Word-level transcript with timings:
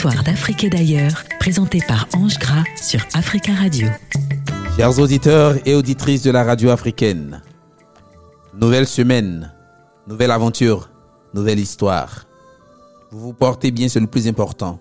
Histoire 0.00 0.24
d'Afrique 0.24 0.64
et 0.64 0.70
d'ailleurs, 0.70 1.24
présentée 1.40 1.82
par 1.86 2.08
Ange 2.14 2.38
Gras 2.38 2.64
sur 2.74 3.02
Africa 3.12 3.52
Radio. 3.52 3.86
Chers 4.74 4.98
auditeurs 4.98 5.56
et 5.66 5.74
auditrices 5.74 6.22
de 6.22 6.30
la 6.30 6.42
radio 6.42 6.70
africaine, 6.70 7.42
nouvelle 8.54 8.86
semaine, 8.86 9.52
nouvelle 10.06 10.30
aventure, 10.30 10.88
nouvelle 11.34 11.58
histoire. 11.58 12.24
Vous 13.10 13.20
vous 13.20 13.32
portez 13.34 13.70
bien, 13.70 13.90
c'est 13.90 14.00
le 14.00 14.06
plus 14.06 14.26
important. 14.26 14.80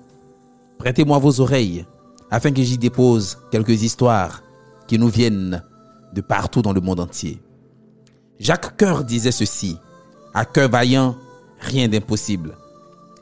Prêtez-moi 0.77 1.19
vos 1.19 1.41
oreilles 1.41 1.85
afin 2.31 2.53
que 2.53 2.63
j'y 2.63 2.77
dépose 2.77 3.39
quelques 3.51 3.83
histoires 3.83 4.41
qui 4.87 4.97
nous 4.97 5.09
viennent 5.09 5.61
de 6.13 6.21
partout 6.21 6.61
dans 6.61 6.71
le 6.71 6.79
monde 6.79 7.01
entier. 7.01 7.41
Jacques 8.39 8.77
Coeur 8.77 9.03
disait 9.03 9.33
ceci 9.33 9.75
À 10.33 10.45
cœur 10.45 10.69
vaillant, 10.69 11.17
rien 11.59 11.89
d'impossible. 11.89 12.55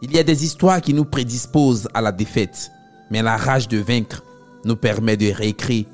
Il 0.01 0.11
y 0.11 0.19
a 0.19 0.23
des 0.23 0.45
histoires 0.45 0.79
qui 0.79 0.93
nous 0.93 1.05
prédisposent 1.05 1.87
à 1.93 2.01
la 2.01 2.11
défaite, 2.11 2.71
mais 3.09 3.23
la 3.23 3.35
rage 3.35 3.67
de 3.67 3.79
vaincre 3.79 4.23
nous 4.63 4.75
permet 4.75 5.17
de 5.17 5.31
réécrire 5.31 5.85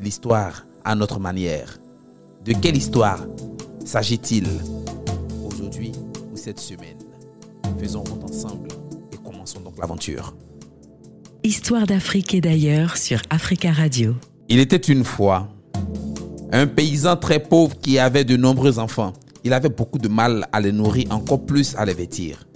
l'histoire 0.00 0.66
à 0.84 0.96
notre 0.96 1.20
manière. 1.20 1.78
De 2.44 2.52
quelle 2.52 2.76
histoire 2.76 3.24
s'agit-il 3.84 4.48
aujourd'hui 5.44 5.92
ou 6.32 6.36
cette 6.36 6.58
semaine? 6.58 6.98
Faisons 7.78 8.02
route 8.02 8.24
ensemble 8.24 8.68
et 9.12 9.16
commençons 9.18 9.60
donc 9.60 9.78
l'aventure. 9.78 10.34
Histoire 11.44 11.86
d'Afrique 11.86 12.34
et 12.34 12.40
d'ailleurs 12.40 12.96
sur 12.96 13.22
Africa 13.30 13.70
Radio. 13.70 14.14
Il 14.48 14.58
était 14.58 14.76
une 14.76 15.04
fois 15.04 15.48
un 16.50 16.66
paysan 16.66 17.16
très 17.16 17.38
pauvre 17.38 17.78
qui 17.78 18.00
avait 18.00 18.24
de 18.24 18.36
nombreux 18.36 18.80
enfants. 18.80 19.12
Il 19.44 19.52
avait 19.52 19.68
beaucoup 19.68 19.98
de 19.98 20.08
mal 20.08 20.48
à 20.52 20.60
les 20.60 20.72
nourrir, 20.72 21.06
encore 21.10 21.44
plus 21.44 21.76
à 21.76 21.84
les 21.84 21.94
vêtir. 21.94 22.46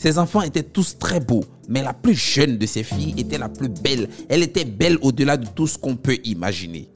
Ses 0.00 0.16
enfants 0.16 0.40
étaient 0.40 0.62
tous 0.62 0.96
très 0.98 1.20
beaux, 1.20 1.44
mais 1.68 1.82
la 1.82 1.92
plus 1.92 2.14
jeune 2.14 2.56
de 2.56 2.64
ses 2.64 2.82
filles 2.82 3.14
était 3.18 3.36
la 3.36 3.50
plus 3.50 3.68
belle. 3.68 4.08
Elle 4.30 4.42
était 4.42 4.64
belle 4.64 4.96
au-delà 5.02 5.36
de 5.36 5.46
tout 5.46 5.66
ce 5.66 5.76
qu'on 5.76 5.94
peut 5.94 6.16
imaginer. 6.24 6.88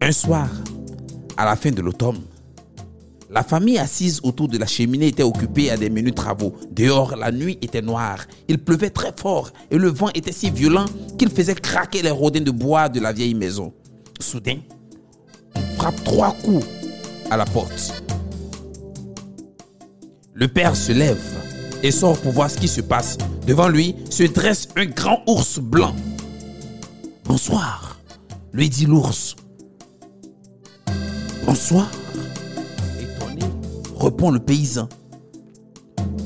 Un 0.00 0.12
soir, 0.12 0.48
à 1.36 1.44
la 1.44 1.56
fin 1.56 1.72
de 1.72 1.82
l'automne, 1.82 2.20
la 3.28 3.42
famille 3.42 3.76
assise 3.76 4.20
autour 4.22 4.46
de 4.46 4.56
la 4.56 4.66
cheminée 4.66 5.08
était 5.08 5.24
occupée 5.24 5.72
à 5.72 5.76
des 5.76 5.90
menus 5.90 6.14
travaux. 6.14 6.54
Dehors, 6.70 7.16
la 7.16 7.32
nuit 7.32 7.58
était 7.60 7.82
noire. 7.82 8.24
Il 8.46 8.58
pleuvait 8.58 8.90
très 8.90 9.12
fort 9.16 9.50
et 9.72 9.76
le 9.76 9.88
vent 9.88 10.10
était 10.14 10.30
si 10.30 10.48
violent 10.48 10.84
qu'il 11.18 11.28
faisait 11.28 11.56
craquer 11.56 12.02
les 12.02 12.12
rodins 12.12 12.40
de 12.40 12.52
bois 12.52 12.88
de 12.88 13.00
la 13.00 13.12
vieille 13.12 13.34
maison. 13.34 13.72
Soudain, 14.20 14.58
frappe 15.76 16.04
trois 16.04 16.36
coups 16.44 16.64
à 17.32 17.36
la 17.36 17.46
porte. 17.46 18.04
Le 20.34 20.46
père 20.46 20.76
se 20.76 20.92
lève 20.92 21.18
et 21.82 21.90
sort 21.90 22.18
pour 22.20 22.32
voir 22.32 22.50
ce 22.50 22.58
qui 22.58 22.68
se 22.68 22.80
passe. 22.80 23.18
Devant 23.46 23.68
lui 23.68 23.94
se 24.10 24.24
dresse 24.24 24.68
un 24.76 24.86
grand 24.86 25.22
ours 25.26 25.58
blanc. 25.58 25.94
Bonsoir, 27.24 28.00
lui 28.52 28.68
dit 28.68 28.86
l'ours. 28.86 29.36
Bonsoir, 31.44 31.90
répond 33.98 34.30
le 34.30 34.38
paysan. 34.38 34.88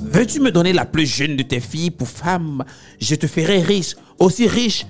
Veux-tu 0.03 0.41
me 0.41 0.51
donner 0.51 0.73
la 0.73 0.87
plus 0.87 1.07
jeune 1.07 1.37
de 1.37 1.43
tes 1.43 1.61
filles 1.61 1.91
pour 1.91 2.09
femme? 2.09 2.65
Je 3.01 3.15
te 3.15 3.27
ferai 3.27 3.61
riche, 3.61 3.97
aussi 4.19 4.47
riche 4.47 4.87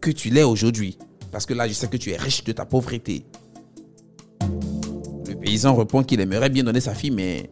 que 0.00 0.10
tu 0.10 0.30
l'es 0.30 0.42
aujourd'hui. 0.42 0.96
Parce 1.30 1.46
que 1.46 1.54
là, 1.54 1.66
je 1.66 1.72
sais 1.72 1.88
que 1.88 1.96
tu 1.96 2.12
es 2.12 2.16
riche 2.16 2.44
de 2.44 2.52
ta 2.52 2.64
pauvreté. 2.64 3.26
Le 4.40 5.34
paysan 5.34 5.74
répond 5.74 6.02
qu'il 6.02 6.20
aimerait 6.20 6.48
bien 6.48 6.62
donner 6.62 6.80
sa 6.80 6.94
fille, 6.94 7.10
mais 7.10 7.50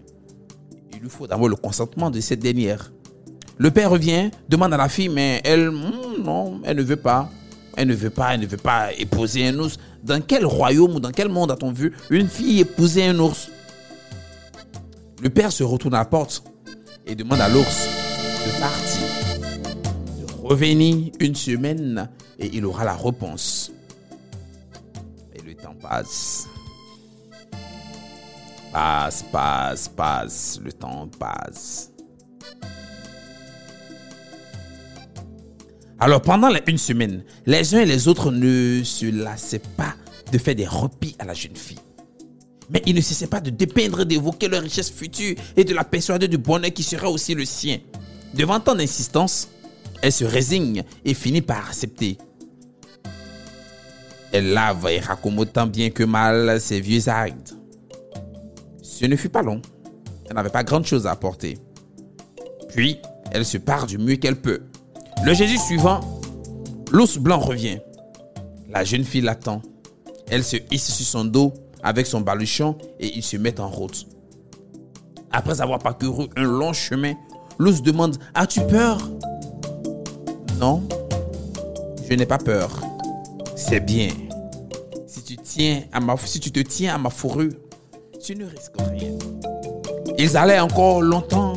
il 1.02 1.06
lui 1.06 1.10
faut 1.10 1.26
d'abord 1.26 1.48
le 1.48 1.56
consentement 1.56 2.12
de 2.12 2.20
cette 2.20 2.38
dernière. 2.38 2.92
Le 3.58 3.72
père 3.72 3.90
revient, 3.90 4.30
demande 4.48 4.72
à 4.72 4.76
la 4.76 4.88
fille, 4.88 5.08
mais 5.08 5.40
elle, 5.42 5.68
hmm, 5.68 6.22
non, 6.22 6.60
elle 6.62 6.76
ne 6.76 6.82
veut 6.82 6.94
pas. 6.94 7.28
Elle 7.76 7.88
ne 7.88 7.94
veut 7.94 8.10
pas, 8.10 8.34
elle 8.34 8.40
ne 8.40 8.46
veut 8.46 8.56
pas 8.56 8.92
épouser 8.92 9.48
un 9.48 9.58
ours. 9.58 9.78
Dans 10.04 10.22
quel 10.22 10.46
royaume 10.46 10.94
ou 10.94 11.00
dans 11.00 11.10
quel 11.10 11.28
monde 11.28 11.50
a-t-on 11.50 11.72
vu 11.72 11.92
une 12.08 12.28
fille 12.28 12.60
épouser 12.60 13.04
un 13.04 13.18
ours? 13.18 13.50
Le 15.20 15.28
père 15.28 15.50
se 15.50 15.64
retourne 15.64 15.94
à 15.94 15.98
la 15.98 16.04
porte 16.04 16.44
et 17.04 17.16
demande 17.16 17.40
à 17.40 17.48
l'ours 17.48 17.88
de 18.46 18.60
partir, 18.60 19.02
de 20.20 20.46
revenir 20.46 21.10
une 21.18 21.34
semaine 21.34 22.08
et 22.38 22.48
il 22.52 22.64
aura 22.64 22.84
la 22.84 22.94
réponse. 22.94 23.72
Et 25.34 25.42
le 25.42 25.54
temps 25.54 25.74
passe. 25.80 26.46
Passe, 28.72 29.22
passe, 29.30 29.88
passe, 29.88 30.60
le 30.64 30.72
temps 30.72 31.06
passe. 31.18 31.90
Alors 36.00 36.22
pendant 36.22 36.48
les 36.48 36.62
une 36.66 36.78
semaine, 36.78 37.22
les 37.44 37.74
uns 37.74 37.80
et 37.80 37.86
les 37.86 38.08
autres 38.08 38.30
ne 38.32 38.82
se 38.82 39.06
lassaient 39.06 39.60
pas 39.76 39.94
de 40.32 40.38
faire 40.38 40.54
des 40.54 40.66
repis 40.66 41.14
à 41.18 41.26
la 41.26 41.34
jeune 41.34 41.54
fille. 41.54 41.78
Mais 42.70 42.82
ils 42.86 42.94
ne 42.94 43.02
cessaient 43.02 43.26
pas 43.26 43.40
de 43.40 43.50
dépeindre, 43.50 44.06
d'évoquer 44.06 44.48
leur 44.48 44.62
richesse 44.62 44.90
future 44.90 45.36
et 45.54 45.64
de 45.64 45.74
la 45.74 45.84
persuader 45.84 46.26
du 46.26 46.38
bonheur 46.38 46.72
qui 46.72 46.82
sera 46.82 47.10
aussi 47.10 47.34
le 47.34 47.44
sien. 47.44 47.78
Devant 48.32 48.58
tant 48.58 48.74
d'insistance, 48.74 49.48
elle 50.00 50.12
se 50.12 50.24
résigne 50.24 50.82
et 51.04 51.12
finit 51.12 51.42
par 51.42 51.68
accepter. 51.68 52.16
Elle 54.32 54.54
lave 54.54 54.88
et 54.90 54.98
raccommode 54.98 55.52
tant 55.52 55.66
bien 55.66 55.90
que 55.90 56.04
mal 56.04 56.58
ses 56.58 56.80
vieux 56.80 57.06
actes. 57.10 57.54
Ce 59.02 59.06
ne 59.08 59.16
fut 59.16 59.28
pas 59.28 59.42
long. 59.42 59.60
Elle 60.26 60.36
n'avait 60.36 60.48
pas 60.48 60.62
grande 60.62 60.86
chose 60.86 61.08
à 61.08 61.10
apporter. 61.10 61.58
Puis, 62.68 63.00
elle 63.32 63.44
se 63.44 63.58
part 63.58 63.88
du 63.88 63.98
mieux 63.98 64.14
qu'elle 64.14 64.40
peut. 64.40 64.60
Le 65.24 65.34
Jésus 65.34 65.58
suivant, 65.58 65.98
l'ours 66.92 67.18
blanc 67.18 67.40
revient. 67.40 67.80
La 68.70 68.84
jeune 68.84 69.02
fille 69.02 69.22
l'attend. 69.22 69.60
Elle 70.30 70.44
se 70.44 70.56
hisse 70.70 70.88
sur 70.94 71.04
son 71.04 71.24
dos 71.24 71.52
avec 71.82 72.06
son 72.06 72.20
baluchon 72.20 72.78
et 73.00 73.08
ils 73.08 73.24
se 73.24 73.36
mettent 73.36 73.58
en 73.58 73.68
route. 73.68 74.06
Après 75.32 75.60
avoir 75.60 75.80
parcouru 75.80 76.28
un 76.36 76.44
long 76.44 76.72
chemin, 76.72 77.14
l'ours 77.58 77.82
demande 77.82 78.18
As-tu 78.34 78.60
peur? 78.68 79.10
Non, 80.60 80.80
je 82.08 82.14
n'ai 82.14 82.26
pas 82.26 82.38
peur. 82.38 82.80
C'est 83.56 83.80
bien. 83.80 84.10
Si 85.08 85.24
tu, 85.24 85.36
si 85.44 86.40
tu 86.40 86.52
te 86.52 86.60
tiens 86.60 86.94
à 86.94 86.98
ma 86.98 87.10
fourrure, 87.10 87.50
tu 88.22 88.36
ne 88.36 88.44
risques 88.44 88.76
rien. 88.78 89.10
Ils 90.16 90.36
allaient 90.36 90.60
encore 90.60 91.02
longtemps, 91.02 91.54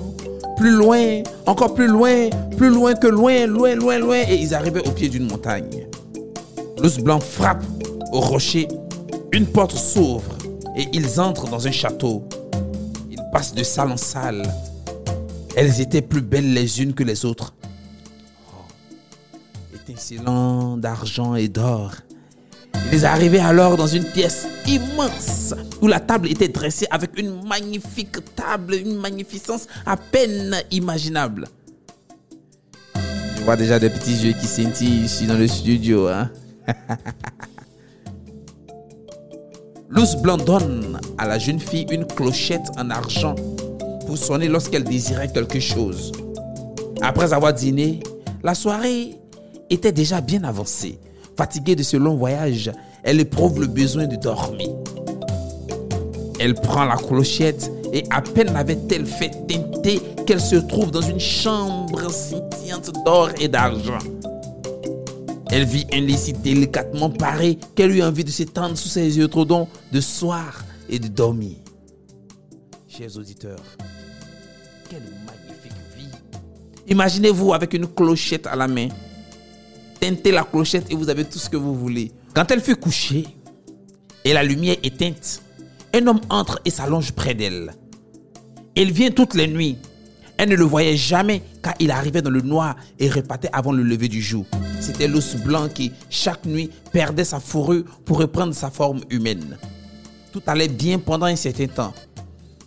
plus 0.58 0.72
loin, 0.72 1.22
encore 1.46 1.76
plus 1.76 1.86
loin, 1.86 2.30
plus 2.58 2.70
loin 2.70 2.96
que 2.96 3.06
loin, 3.06 3.46
loin, 3.46 3.76
loin, 3.76 4.00
loin, 4.00 4.24
et 4.28 4.36
ils 4.36 4.56
arrivaient 4.56 4.88
au 4.88 4.92
pied 4.92 5.08
d'une 5.08 5.28
montagne. 5.28 5.88
L'ours 6.81 6.98
blanc 6.98 7.20
frappe 7.20 7.64
au 8.12 8.20
rocher, 8.20 8.68
une 9.31 9.46
porte 9.46 9.74
s'ouvre 9.74 10.36
et 10.75 10.88
ils 10.92 11.20
entrent 11.20 11.48
dans 11.50 11.68
un 11.68 11.72
château. 11.72 12.24
Ils 13.12 13.22
passent 13.31 13.54
de 13.54 13.64
salle 13.64 13.92
en 13.92 13.98
salle. 13.98 14.44
Elles 15.56 15.81
étaient 15.81 16.02
plus 16.02 16.22
belles 16.22 16.52
les 16.52 16.81
unes 16.81 16.96
que 16.96 17.04
les 17.04 17.25
autres. 17.25 17.54
Oh, 18.50 19.75
étincelant 19.75 20.78
d'argent 20.78 21.36
et 21.36 21.48
d'or. 21.48 21.92
Ils 22.91 23.06
arrivaient 23.06 23.40
alors 23.40 23.78
dans 23.78 23.88
une 23.88 24.06
pièce 24.06 24.47
immense 24.68 25.53
où 25.81 25.88
la 25.88 26.00
table 26.00 26.30
était 26.30 26.47
dressée 26.47 26.88
avec 26.90 27.19
une 27.19 27.46
magnifique 27.46 28.18
table, 28.36 28.75
une 28.75 28.96
magnificence 28.97 29.68
à 29.86 29.97
peine 29.97 30.56
imaginable. 30.72 31.47
Je 33.38 33.44
vois 33.44 33.58
déjà 33.58 33.80
des 33.80 33.90
petits 33.90 34.25
yeux 34.25 34.34
qui 34.34 34.47
scintillent 34.47 35.03
ici 35.06 35.28
dans 35.28 35.38
le 35.38 35.47
studio. 35.47 36.08
Hein? 36.08 36.31
L'ours 39.90 40.16
blanc 40.16 40.38
donne 40.38 41.00
à 41.18 41.28
la 41.28 41.38
jeune 41.38 41.59
fille 41.59 41.86
une 41.92 42.06
clochette 42.06 42.69
en 42.77 42.89
argent 42.89 43.36
pour 44.06 44.18
sonner 44.18 44.48
lorsqu'elle 44.48 44.83
désirait 44.83 45.31
quelque 45.31 45.60
chose. 45.60 46.12
Après 47.01 47.33
avoir 47.33 47.54
dîné, 47.54 48.00
la 48.44 48.56
soirée 48.56 49.19
était 49.69 49.92
déjà 49.92 50.22
bien 50.22 50.44
avancée. 50.44 51.00
Fatiguée 51.38 51.76
de 51.76 51.84
ce 51.84 51.98
long 51.98 52.16
voyage, 52.16 52.72
elle 53.04 53.20
éprouve 53.20 53.60
le 53.62 53.68
besoin 53.68 54.08
de 54.08 54.16
dormir. 54.16 54.70
Elle 56.40 56.54
prend 56.54 56.86
la 56.86 56.96
clochette 56.96 57.72
et 57.94 58.04
à 58.10 58.22
peine 58.22 58.54
l'avait-elle 58.54 59.06
fait 59.06 59.32
teinter 59.48 60.02
qu'elle 60.26 60.42
se 60.42 60.56
trouve 60.56 60.92
dans 60.92 61.02
une 61.02 61.20
chambre 61.20 62.10
scintillante 62.10 62.92
d'or 63.06 63.30
et 63.40 63.48
d'argent. 63.48 64.00
Elle 65.52 65.66
vit 65.66 65.86
un 65.94 66.02
lit 66.02 66.34
délicatement 66.44 67.10
paré 67.10 67.58
qu'elle 67.76 67.96
eut 67.96 68.04
envie 68.04 68.24
de 68.24 68.32
s'étendre 68.32 68.78
sous 68.78 68.90
ses 68.90 69.18
yeux 69.18 69.28
trop 69.28 69.46
de 69.46 70.02
soir 70.02 70.66
et 70.90 71.00
de 71.00 71.08
dormir. 71.08 71.58
Chers 72.88 73.18
auditeurs, 73.18 73.64
quelle 74.90 75.04
magnifique 75.26 75.74
vie. 75.98 76.10
Imaginez-vous 76.88 77.54
avec 77.54 77.74
une 77.74 77.88
clochette 77.88 78.48
à 78.48 78.56
la 78.56 78.68
main. 78.68 78.88
Teintez 80.00 80.31
la 80.31 80.44
clochette 80.44 80.92
et 80.92 80.95
vous 80.95 81.09
avez 81.09 81.25
tout 81.25 81.39
ce 81.39 81.50
que 81.50 81.57
vous 81.57 81.75
voulez. 81.75 82.12
Quand 82.33 82.50
elle 82.51 82.62
fut 82.62 82.75
couchée 82.75 83.25
et 84.24 84.33
la 84.33 84.44
lumière 84.44 84.75
éteinte, 84.83 85.42
un 85.94 86.07
homme 86.07 86.21
entre 86.30 86.59
et 86.65 86.69
s'allonge 86.69 87.12
près 87.13 87.33
d'elle. 87.33 87.74
Il 88.75 88.92
vient 88.92 89.12
toutes 89.12 89.36
les 89.36 89.47
nuits. 89.47 89.77
Elle 90.38 90.50
ne 90.50 90.56
le 90.56 90.65
voyait 90.65 90.97
jamais 90.97 91.42
car 91.63 91.74
il 91.80 91.92
arrivait 91.92 92.21
dans 92.21 92.30
le 92.30 92.42
noir 92.42 92.75
et 93.00 93.09
repartait 93.09 93.50
avant 93.53 93.71
le 93.71 93.83
lever 93.83 94.09
du 94.09 94.21
jour. 94.21 94.45
C'était 94.81 95.07
l'ours 95.07 95.36
blanc 95.36 95.69
qui, 95.69 95.94
chaque 96.09 96.45
nuit, 96.45 96.69
perdait 96.91 97.24
sa 97.24 97.39
fourrure 97.39 97.86
pour 98.03 98.18
reprendre 98.18 98.53
sa 98.53 98.69
forme 98.69 99.01
humaine. 99.09 99.57
Tout 100.33 100.41
allait 100.48 100.68
bien 100.68 101.00
pendant 101.00 101.27
un 101.27 101.38
certain 101.38 101.68
temps. 101.68 101.94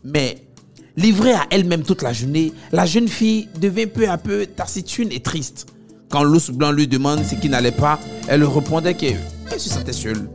Mais 0.03 0.49
livrée 0.97 1.35
à 1.35 1.47
elle-même 1.51 1.83
toute 1.83 2.01
la 2.01 2.15
journée, 2.15 2.55
la 2.73 2.87
jeune 2.87 3.09
fille 3.09 3.49
devint 3.61 3.87
peu 3.87 4.09
à 4.09 4.17
peu 4.17 4.47
taciturne 4.47 5.13
et 5.13 5.21
triste. 5.21 5.67
Quand 6.11 6.23
l'ours 6.23 6.51
blanc 6.51 6.73
lui 6.73 6.87
demande 6.87 7.23
ce 7.23 7.35
qui 7.35 7.49
n'allait 7.49 7.73
pas, 7.73 7.99
elle 8.29 8.45
répondait 8.45 8.95
qu'elle 8.95 9.19
se 9.57 9.69
sentait 9.69 9.93
seule 9.93 10.29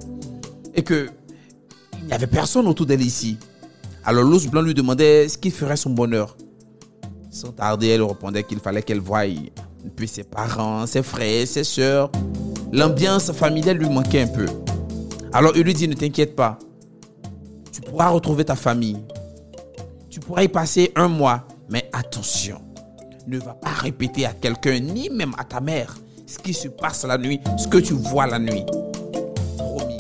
et 0.76 0.84
que 0.84 1.10
il 2.00 2.08
n'y 2.08 2.14
avait 2.14 2.28
personne 2.28 2.68
autour 2.68 2.86
d'elle 2.86 3.02
ici. 3.02 3.38
Alors 4.04 4.24
l'ours 4.24 4.48
blanc 4.48 4.62
lui 4.62 4.74
demandait 4.74 5.30
ce 5.30 5.38
qui 5.38 5.52
ferait 5.52 5.78
son 5.78 5.92
bonheur. 5.92 6.36
Sans 7.32 7.52
tarder, 7.52 7.88
elle 7.88 8.04
répondait 8.04 8.44
qu'il 8.44 8.60
fallait 8.60 8.84
qu'elle 8.84 9.00
voie 9.00 9.24
puis 9.96 10.08
ses 10.08 10.24
parents, 10.24 10.86
ses 10.86 11.04
frères, 11.04 11.48
ses 11.48 11.64
soeurs. 11.64 12.12
L'ambiance 12.72 13.32
familiale 13.32 13.78
lui 13.78 13.90
manquait 13.90 14.22
un 14.22 14.28
peu. 14.28 14.46
Alors 15.32 15.54
il 15.56 15.64
lui 15.64 15.74
dit, 15.74 15.88
ne 15.88 15.94
t'inquiète 15.94 16.36
pas, 16.36 16.60
tu 17.72 17.82
pourras 17.82 18.10
retrouver 18.10 18.46
ta 18.46 18.56
famille. 18.56 18.98
Tu 20.10 20.20
pourras 20.20 20.44
y 20.44 20.48
passer 20.48 20.92
un 20.96 21.08
mois, 21.08 21.48
mais 21.70 21.90
attention, 21.92 22.62
ne 23.28 23.40
va 23.40 23.54
pas 23.54 23.70
répéter 23.70 24.26
à 24.26 24.34
quelqu'un, 24.34 24.80
ni 24.80 25.10
même 25.10 25.34
à 25.38 25.44
ta 25.44 25.60
mère, 25.60 25.96
ce 26.26 26.40
qui 26.40 26.54
se 26.54 26.68
passe 26.68 27.06
la 27.06 27.18
nuit, 27.18 27.40
ce 27.58 27.68
que 27.68 27.78
tu 27.78 27.94
vois 27.94 28.28
la 28.28 28.40
nuit. 28.40 28.66
Promis, 29.58 29.98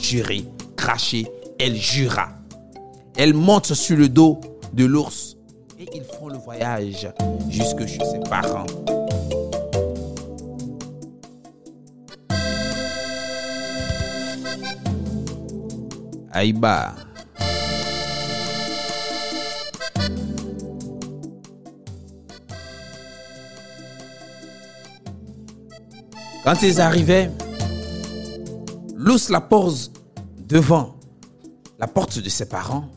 juré, 0.00 0.44
craché, 0.76 1.26
elle 1.58 1.76
jura. 1.76 2.28
Elle 3.16 3.34
monte 3.34 3.72
sur 3.74 3.96
le 3.96 4.08
dos 4.08 4.40
de 4.72 4.84
l'ours 4.84 5.36
et 5.78 5.86
ils 5.94 6.04
font 6.04 6.28
le 6.28 6.38
voyage 6.38 7.08
jusque 7.48 7.86
chez 7.86 7.98
ses 8.04 8.20
parents. 8.28 8.66
Aïba. 16.32 17.05
Quand 26.46 26.62
ils 26.62 26.80
arrivaient, 26.80 27.28
l'ours 28.94 29.30
la 29.30 29.40
pose 29.40 29.90
devant 30.38 30.94
la 31.76 31.88
porte 31.88 32.20
de 32.20 32.28
ses 32.28 32.48
parents 32.48 32.88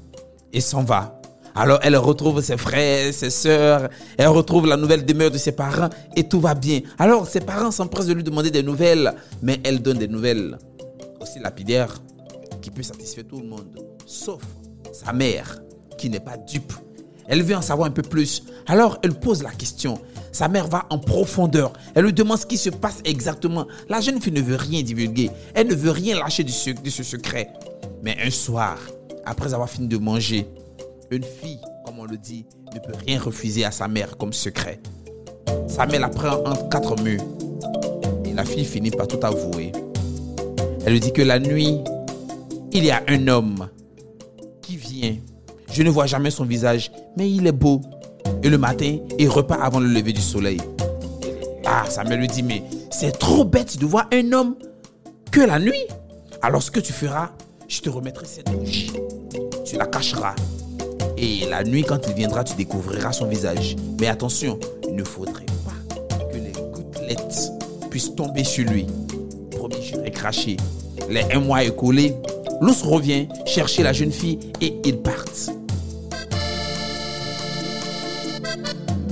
et 0.54 0.62
s'en 0.62 0.84
va. 0.84 1.20
Alors 1.56 1.80
elle 1.82 1.98
retrouve 1.98 2.44
ses 2.44 2.58
frères, 2.58 3.12
ses 3.12 3.32
sœurs, 3.32 3.90
elle 4.20 4.28
retrouve 4.28 4.68
la 4.68 4.78
nouvelle 4.78 5.04
demeure 5.04 5.32
de 5.32 5.40
ses 5.40 5.54
parents 5.54 5.90
et 6.16 6.30
tout 6.30 6.40
va 6.40 6.54
bien. 6.54 6.82
Alors 7.00 7.26
ses 7.26 7.40
parents 7.40 7.72
s'empressent 7.72 8.06
de 8.06 8.14
lui 8.14 8.24
demander 8.24 8.52
des 8.52 8.62
nouvelles, 8.62 9.16
mais 9.42 9.60
elle 9.64 9.82
donne 9.82 9.98
des 9.98 10.08
nouvelles 10.08 10.56
aussi 11.20 11.40
lapidaires 11.40 12.00
qui 12.62 12.70
peut 12.70 12.84
satisfaire 12.84 13.24
tout 13.28 13.40
le 13.40 13.48
monde, 13.48 13.84
sauf 14.06 14.44
sa 14.94 15.12
mère 15.12 15.60
qui 15.98 16.12
n'est 16.12 16.20
pas 16.20 16.38
dupe. 16.38 16.72
Elle 17.28 17.42
veut 17.42 17.56
en 17.56 17.64
savoir 17.64 17.88
un 17.88 17.92
peu 17.94 18.04
plus. 18.04 18.44
Alors 18.68 19.00
elle 19.02 19.16
pose 19.16 19.42
la 19.42 19.50
question. 19.50 20.00
Sa 20.32 20.48
mère 20.48 20.68
va 20.68 20.86
en 20.90 21.00
profondeur. 21.00 21.74
Elle 21.96 22.06
lui 22.06 22.14
demande 22.14 22.38
ce 22.38 22.46
qui 22.46 22.58
se 22.58 22.70
passe 22.70 23.00
exactement. 23.04 23.66
La 23.88 24.02
jeune 24.02 24.22
fille 24.22 24.34
ne 24.34 24.42
veut 24.42 24.56
rien 24.56 24.82
divulguer. 24.82 25.32
Elle 25.54 25.68
ne 25.68 25.76
veut 25.76 25.92
rien 25.92 26.18
lâcher 26.18 26.44
de 26.44 26.50
ce, 26.50 27.04
secret. 27.04 27.52
Mais 28.04 28.18
un 28.24 28.30
soir, 28.30 28.78
après 29.26 29.54
avoir 29.54 29.70
fini 29.70 29.88
de 29.88 29.98
manger, 29.98 30.48
une 31.12 31.24
fille, 31.24 31.60
comme 31.86 32.00
on 32.00 32.06
le 32.06 32.18
dit, 32.18 32.46
ne 32.74 32.80
peut 32.80 32.98
rien 33.06 33.20
refuser 33.20 33.66
à 33.66 33.72
sa 33.72 33.88
mère 33.88 34.18
comme 34.18 34.34
secret. 34.34 34.80
Sa 35.68 35.86
mère 35.86 36.02
la 36.02 36.10
prend 36.10 36.38
entre 36.46 36.70
quatre 36.70 37.02
murs. 37.02 37.24
Et 38.26 38.34
la 38.34 38.46
fille 38.46 38.66
finit 38.66 38.92
par 38.92 39.08
tout 39.08 39.20
avouer. 39.24 39.72
Elle 40.86 40.94
lui 40.94 41.00
dit 41.00 41.12
que 41.12 41.22
la 41.22 41.40
nuit, 41.40 41.80
il 42.72 42.86
y 42.86 42.92
a 42.92 43.04
un 43.08 43.28
homme 43.28 43.68
qui 44.62 44.78
vient. 44.78 45.16
Je 45.72 45.84
ne 45.84 45.90
vois 45.90 46.06
jamais 46.06 46.32
son 46.32 46.46
visage, 46.46 46.92
mais 47.18 47.30
il 47.30 47.48
est 47.48 47.52
beau. 47.52 47.82
Et 48.44 48.50
le 48.50 48.58
matin, 48.58 48.98
il 49.18 49.30
repart 49.30 49.62
avant 49.62 49.80
le 49.80 49.88
lever 49.88 50.14
du 50.14 50.22
soleil. 50.22 50.60
Ah, 51.66 51.84
sa 51.90 52.04
mère 52.04 52.18
lui 52.18 52.28
dit, 52.28 52.44
mais 52.44 52.64
c'est 52.90 53.18
trop 53.18 53.46
bête 53.46 53.78
de 53.78 53.86
voir 53.86 54.08
un 54.14 54.32
homme 54.34 54.56
que 55.32 55.42
la 55.42 55.60
nuit. 55.60 55.86
Alors 56.42 56.64
ce 56.64 56.72
que 56.72 56.80
tu 56.80 56.94
feras, 56.94 57.32
je 57.68 57.82
te 57.82 57.90
remettrai 57.90 58.26
cette 58.26 58.52
bougie. 58.52 58.92
Tu 59.66 59.76
la 59.76 59.86
cacheras. 59.86 60.36
Et 61.18 61.46
la 61.50 61.64
nuit, 61.64 61.84
quand 61.84 62.08
il 62.08 62.14
viendra, 62.14 62.44
tu 62.44 62.56
découvriras 62.56 63.12
son 63.12 63.28
visage. 63.28 63.76
Mais 64.00 64.08
attention, 64.08 64.58
il 64.88 64.96
ne 64.96 65.04
faudrait 65.04 65.46
pas 65.66 66.24
que 66.32 66.38
les 66.38 66.54
gouttelettes 66.72 67.52
puissent 67.90 68.16
tomber 68.16 68.44
sur 68.44 68.70
lui. 68.70 68.88
Promis, 69.52 69.84
je 69.84 69.98
vais 69.98 70.12
cracher. 70.12 70.58
Les 71.10 71.24
un 71.34 71.40
mois 71.42 71.64
écoulés, 71.64 72.16
l'ours 72.62 72.82
revient 72.84 73.28
chercher 73.46 73.84
la 73.84 73.94
jeune 73.94 74.12
fille 74.12 74.40
et 74.62 74.76
ils 74.86 74.98
partent. 74.98 75.19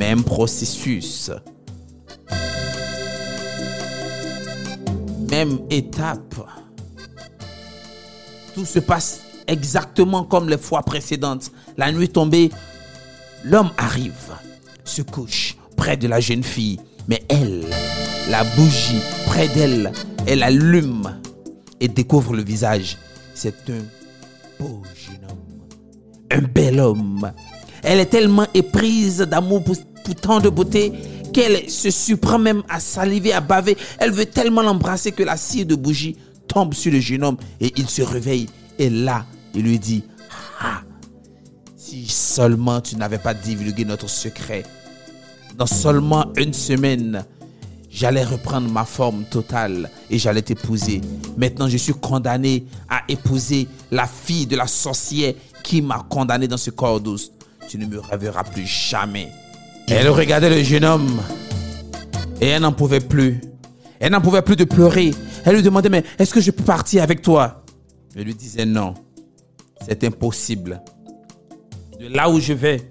Même 0.07 0.23
processus. 0.23 1.31
Même 5.29 5.59
étape. 5.69 6.47
Tout 8.55 8.63
se 8.63 8.79
passe 8.79 9.19
exactement 9.47 10.23
comme 10.23 10.47
les 10.47 10.57
fois 10.57 10.81
précédentes. 10.83 11.51
La 11.75 11.91
nuit 11.91 12.07
tombée, 12.07 12.51
l'homme 13.43 13.71
arrive, 13.77 14.31
se 14.85 15.01
couche 15.01 15.57
près 15.75 15.97
de 15.97 16.07
la 16.07 16.21
jeune 16.21 16.43
fille, 16.43 16.79
mais 17.09 17.21
elle, 17.27 17.65
la 18.29 18.45
bougie 18.55 19.01
près 19.25 19.49
d'elle, 19.49 19.91
elle 20.25 20.41
allume 20.41 21.19
et 21.81 21.89
découvre 21.89 22.33
le 22.33 22.43
visage. 22.45 22.97
C'est 23.33 23.69
un 23.69 23.83
beau 24.57 24.83
jeune 24.95 25.29
homme, 25.29 25.67
un 26.31 26.43
bel 26.43 26.79
homme. 26.79 27.29
Elle 27.83 27.99
est 27.99 28.07
tellement 28.07 28.45
éprise 28.53 29.19
d'amour 29.19 29.63
pour, 29.63 29.75
tant 30.21 30.39
de 30.39 30.49
beauté 30.49 30.91
qu'elle 31.33 31.69
se 31.69 31.89
surprend 31.91 32.39
même 32.39 32.63
à 32.69 32.79
saliver, 32.79 33.33
à 33.33 33.41
baver. 33.41 33.77
Elle 33.99 34.11
veut 34.11 34.25
tellement 34.25 34.61
l'embrasser 34.61 35.11
que 35.11 35.23
la 35.23 35.37
cire 35.37 35.65
de 35.65 35.75
bougie 35.75 36.15
tombe 36.47 36.73
sur 36.73 36.91
le 36.91 36.99
jeune 36.99 37.23
homme 37.23 37.37
et 37.59 37.73
il 37.75 37.89
se 37.89 38.01
réveille. 38.01 38.47
Et 38.79 38.89
là, 38.89 39.25
il 39.53 39.63
lui 39.63 39.79
dit, 39.79 40.03
ah, 40.61 40.81
si 41.75 42.07
seulement 42.07 42.81
tu 42.81 42.95
n'avais 42.95 43.17
pas 43.17 43.33
divulgué 43.33 43.85
notre 43.85 44.09
secret, 44.09 44.63
dans 45.57 45.65
seulement 45.65 46.25
une 46.37 46.53
semaine, 46.53 47.25
j'allais 47.89 48.23
reprendre 48.23 48.71
ma 48.71 48.85
forme 48.85 49.23
totale 49.23 49.89
et 50.09 50.19
j'allais 50.19 50.43
t'épouser. 50.43 51.01
Maintenant, 51.35 51.67
je 51.67 51.77
suis 51.77 51.93
condamné 51.93 52.65
à 52.89 53.01
épouser 53.07 53.67
la 53.91 54.05
fille 54.05 54.45
de 54.45 54.55
la 54.55 54.67
sorcière 54.67 55.33
qui 55.63 55.81
m'a 55.81 56.05
condamné 56.09 56.47
dans 56.47 56.57
ce 56.57 56.69
corps. 56.69 57.01
Tu 57.67 57.77
ne 57.77 57.85
me 57.85 57.99
reverras 57.99 58.43
plus 58.43 58.65
jamais. 58.65 59.29
Elle 59.89 60.09
regardait 60.09 60.49
le 60.49 60.63
jeune 60.63 60.85
homme 60.85 61.21
et 62.39 62.47
elle 62.47 62.61
n'en 62.61 62.71
pouvait 62.71 62.99
plus. 63.01 63.41
Elle 63.99 64.11
n'en 64.11 64.21
pouvait 64.21 64.41
plus 64.41 64.55
de 64.55 64.63
pleurer. 64.63 65.11
Elle 65.43 65.55
lui 65.55 65.63
demandait, 65.63 65.89
mais 65.89 66.03
est-ce 66.17 66.33
que 66.33 66.39
je 66.39 66.51
peux 66.51 66.63
partir 66.63 67.03
avec 67.03 67.21
toi? 67.21 67.63
Je 68.15 68.21
lui 68.21 68.35
disais 68.35 68.65
non, 68.65 68.93
c'est 69.85 70.03
impossible. 70.03 70.81
De 71.99 72.07
là 72.07 72.29
où 72.29 72.39
je 72.39 72.53
vais, 72.53 72.81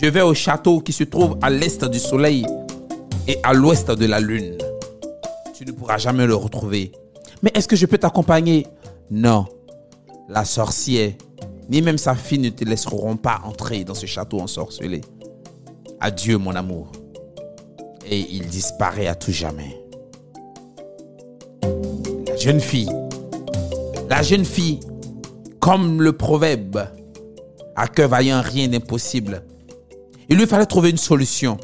je 0.00 0.06
vais 0.06 0.22
au 0.22 0.34
château 0.34 0.80
qui 0.80 0.92
se 0.92 1.04
trouve 1.04 1.38
à 1.40 1.48
l'est 1.48 1.84
du 1.84 1.98
soleil 1.98 2.44
et 3.26 3.38
à 3.42 3.52
l'ouest 3.52 3.90
de 3.90 4.06
la 4.06 4.20
lune. 4.20 4.58
Tu 5.54 5.64
ne 5.64 5.72
pourras 5.72 5.96
jamais 5.96 6.26
le 6.26 6.34
retrouver. 6.34 6.92
Mais 7.42 7.50
est-ce 7.54 7.68
que 7.68 7.76
je 7.76 7.86
peux 7.86 7.98
t'accompagner? 7.98 8.66
Non. 9.10 9.46
La 10.28 10.44
sorcière, 10.44 11.12
ni 11.68 11.82
même 11.82 11.98
sa 11.98 12.14
fille 12.14 12.38
ne 12.38 12.50
te 12.50 12.64
laisseront 12.64 13.16
pas 13.16 13.40
entrer 13.44 13.84
dans 13.84 13.94
ce 13.94 14.06
château 14.06 14.40
ensorcelé. 14.40 15.00
Adieu 16.00 16.38
mon 16.38 16.54
amour. 16.54 16.92
Et 18.08 18.20
il 18.30 18.46
disparaît 18.46 19.08
à 19.08 19.14
tout 19.14 19.32
jamais. 19.32 19.76
La 22.26 22.36
jeune 22.36 22.60
fille, 22.60 22.90
la 24.08 24.22
jeune 24.22 24.44
fille, 24.44 24.80
comme 25.58 26.00
le 26.00 26.12
proverbe, 26.12 26.86
à 27.74 27.88
cœur 27.88 28.08
vaillant, 28.08 28.40
rien 28.42 28.68
n'est 28.68 28.80
possible. 28.80 29.42
Il 30.28 30.38
lui 30.38 30.46
fallait 30.46 30.66
trouver 30.66 30.90
une 30.90 30.96
solution. 30.96 31.56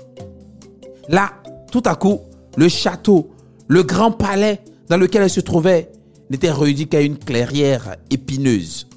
Là, 1.09 1.33
tout 1.71 1.83
à 1.85 1.95
coup, 1.95 2.21
le 2.57 2.69
château, 2.69 3.31
le 3.69 3.83
grand 3.83 4.11
palais 4.11 4.61
dans 4.89 4.97
lequel 4.97 5.23
elle 5.23 5.31
se 5.31 5.41
trouvait, 5.41 5.91
n'était 6.31 6.51
réduit 6.51 6.89
qu'à 6.89 7.01
une 7.01 7.19
clairière 7.19 7.97
épineuse. 8.11 8.89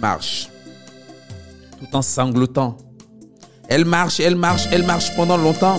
Marche, 0.00 0.48
tout 1.78 1.94
en 1.96 2.02
sanglotant. 2.02 2.76
Elle 3.68 3.84
marche, 3.84 4.18
elle 4.20 4.36
marche, 4.36 4.66
elle 4.72 4.84
marche 4.84 5.14
pendant 5.14 5.36
longtemps. 5.36 5.78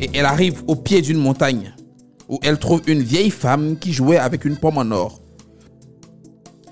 Et 0.00 0.10
elle 0.14 0.26
arrive 0.26 0.62
au 0.66 0.74
pied 0.74 1.00
d'une 1.00 1.18
montagne 1.18 1.72
où 2.28 2.38
elle 2.42 2.58
trouve 2.58 2.82
une 2.86 3.02
vieille 3.02 3.30
femme 3.30 3.76
qui 3.78 3.92
jouait 3.92 4.16
avec 4.18 4.44
une 4.44 4.56
pomme 4.56 4.78
en 4.78 4.90
or. 4.90 5.20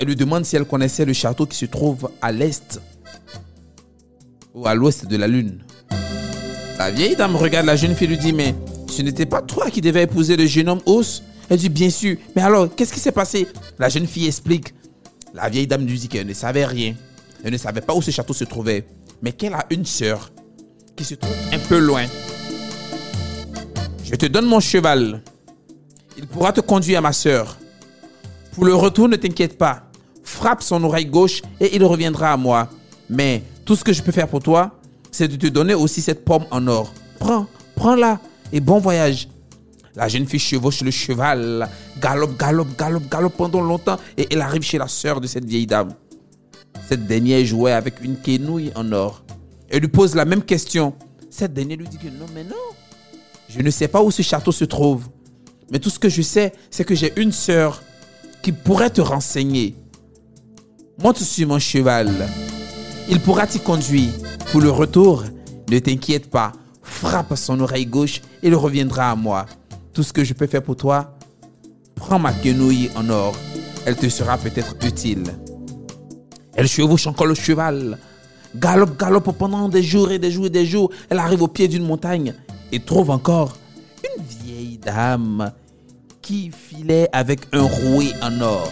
Elle 0.01 0.09
lui 0.09 0.17
demande 0.17 0.45
si 0.45 0.57
elle 0.57 0.65
connaissait 0.65 1.05
le 1.05 1.13
château 1.13 1.47
qui 1.47 1.57
se 1.57 1.67
trouve 1.67 2.11
à 2.23 2.33
l'est. 2.33 2.81
ou 4.55 4.67
à 4.67 4.75
l'ouest 4.75 5.07
de 5.07 5.17
la 5.17 5.29
lune 5.29 5.63
La 6.79 6.91
vieille 6.91 7.15
dame 7.15 7.37
regarde 7.37 7.67
la 7.67 7.77
jeune 7.77 7.95
fille 7.95 8.07
et 8.07 8.11
lui 8.11 8.19
dit, 8.19 8.33
mais 8.33 8.55
ce 8.89 9.03
n'était 9.03 9.27
pas 9.27 9.43
toi 9.43 9.71
qui 9.71 9.81
devais 9.81 10.03
épouser 10.03 10.37
le 10.37 10.47
jeune 10.47 10.69
homme 10.71 10.81
Os 10.87 11.23
Elle 11.49 11.59
dit, 11.59 11.69
bien 11.69 11.91
sûr. 11.91 12.17
Mais 12.35 12.43
alors, 12.43 12.75
qu'est-ce 12.75 12.93
qui 12.93 13.01
s'est 13.01 13.13
passé? 13.13 13.47
La 13.79 13.89
jeune 13.89 14.07
fille 14.07 14.27
explique. 14.27 14.75
La 15.35 15.49
vieille 15.49 15.67
dame 15.67 15.87
lui 15.87 15.99
dit 15.99 16.09
qu'elle 16.09 16.27
ne 16.27 16.35
savait 16.35 16.67
rien. 16.67 16.95
Elle 17.45 17.53
ne 17.53 17.59
savait 17.59 17.81
pas 17.81 17.95
où 17.95 18.03
ce 18.03 18.11
château 18.11 18.35
se 18.35 18.45
trouvait, 18.45 18.87
mais 19.23 19.33
qu'elle 19.33 19.55
a 19.55 19.65
une 19.71 19.87
sœur 19.87 20.31
qui 20.97 21.05
se 21.05 21.15
trouve 21.15 21.35
un 21.53 21.59
peu 21.59 21.79
loin. 21.79 22.07
Je 24.05 24.15
te 24.15 24.27
donne 24.27 24.47
mon 24.47 24.61
cheval. 24.61 25.23
Il 26.19 26.27
pourra 26.27 26.53
te 26.53 26.61
conduire 26.61 26.99
à 26.99 27.03
ma 27.03 27.13
sœur. 27.13 27.57
Pour 28.53 28.65
le 28.65 28.75
retour, 28.75 29.09
ne 29.09 29.17
t'inquiète 29.17 29.57
pas. 29.57 29.85
Frappe 30.25 30.63
son 30.63 30.83
oreille 30.85 31.07
gauche 31.07 31.43
et 31.61 31.75
il 31.75 31.85
reviendra 31.85 32.33
à 32.33 32.37
moi. 32.37 32.69
Mais 33.09 33.43
tout 33.65 33.77
ce 33.77 33.85
que 33.85 33.93
je 33.93 34.03
peux 34.03 34.13
faire 34.13 34.29
pour 34.29 34.43
toi, 34.43 34.81
c'est 35.11 35.29
de 35.29 35.37
te 35.37 35.47
donner 35.47 35.75
aussi 35.75 36.03
cette 36.03 36.25
pomme 36.25 36.45
en 36.51 36.67
or. 36.67 36.93
Prends, 37.19 37.47
prends-la 37.77 38.21
et 38.53 38.61
bon 38.61 38.79
voyage. 38.79 39.29
La 39.97 40.09
jeune 40.09 40.27
fille 40.27 40.39
chevauche 40.39 40.83
le 40.83 40.91
cheval, 40.91 41.69
galope, 42.01 42.39
galope, 42.39 42.77
galope, 42.77 43.09
galope 43.11 43.37
pendant 43.37 43.61
longtemps 43.61 43.99
et 44.17 44.29
elle 44.31 44.41
arrive 44.41 44.63
chez 44.63 44.79
la 44.79 44.87
sœur 44.87 45.21
de 45.21 45.27
cette 45.27 45.45
vieille 45.45 45.67
dame. 45.67 45.95
Cette 46.89 47.07
dernière 47.07 47.45
jouait 47.45 47.73
avec 47.73 48.03
une 48.03 48.17
quenouille 48.17 48.73
en 48.75 48.93
or. 48.93 49.25
Elle 49.69 49.81
lui 49.81 49.89
pose 49.89 50.15
la 50.15 50.25
même 50.25 50.43
question. 50.43 50.95
Cette 51.29 51.55
dernière 51.55 51.79
lui 51.79 51.89
dit 51.89 51.99
que 51.99 52.09
non, 52.09 52.27
mais 52.35 52.45
non. 52.45 52.57
Je 53.49 53.61
ne 53.61 53.71
sais 53.71 53.89
pas 53.89 54.03
où 54.03 54.11
ce 54.11 54.23
château 54.23 54.53
se 54.53 54.65
trouve. 54.65 55.09
Mais 55.71 55.79
tout 55.79 55.91
ce 55.91 55.99
que 55.99 56.09
je 56.09 56.23
sais, 56.23 56.53
c'est 56.71 56.85
que 56.85 56.95
j'ai 56.95 57.13
une 57.21 57.33
sœur 57.33 57.83
qui 58.43 58.53
pourrait 58.53 58.91
te 58.91 59.01
renseigner. 59.01 59.77
Monte 61.03 61.19
sur 61.19 61.49
mon 61.49 61.59
cheval. 61.59 62.11
Il 63.09 63.21
pourra 63.21 63.47
t'y 63.47 63.61
conduire. 63.61 64.13
Pour 64.51 64.61
le 64.61 64.71
retour, 64.71 65.25
ne 65.71 65.79
t'inquiète 65.79 66.31
pas. 66.31 66.53
Frappe 66.83 67.35
son 67.37 67.61
oreille 67.61 67.87
gauche 67.87 68.21
et 68.43 68.49
il 68.49 68.55
reviendra 68.55 69.11
à 69.11 69.17
moi. 69.17 69.47
Tout 69.93 70.03
ce 70.03 70.13
que 70.13 70.25
je 70.25 70.35
peux 70.35 70.47
faire 70.47 70.63
pour 70.63 70.77
toi, 70.77 71.19
prends 71.95 72.19
ma 72.19 72.33
quenouille 72.33 72.91
en 72.97 73.09
or. 73.09 73.35
Elle 73.87 73.97
te 73.97 74.09
sera 74.09 74.39
peut-être 74.39 74.77
utile. 74.85 75.25
Elle 76.55 76.69
chevauche 76.69 77.07
encore 77.07 77.27
le 77.27 77.35
cheval. 77.35 77.99
Galope, 78.57 78.99
galope 78.99 79.37
pendant 79.37 79.69
des 79.69 79.83
jours 79.83 80.11
et 80.11 80.19
des 80.19 80.31
jours 80.31 80.47
et 80.47 80.51
des 80.51 80.67
jours. 80.67 80.91
Elle 81.09 81.19
arrive 81.19 81.43
au 81.43 81.49
pied 81.49 81.69
d'une 81.69 81.85
montagne 81.85 82.35
et 82.73 82.81
trouve 82.81 83.11
encore 83.11 83.57
une 84.05 84.23
vieille 84.25 84.79
dame 84.79 85.53
qui 86.23 86.51
filait 86.51 87.09
avec 87.13 87.41
un 87.53 87.63
rouet 87.63 88.13
en 88.23 88.41
or. 88.41 88.71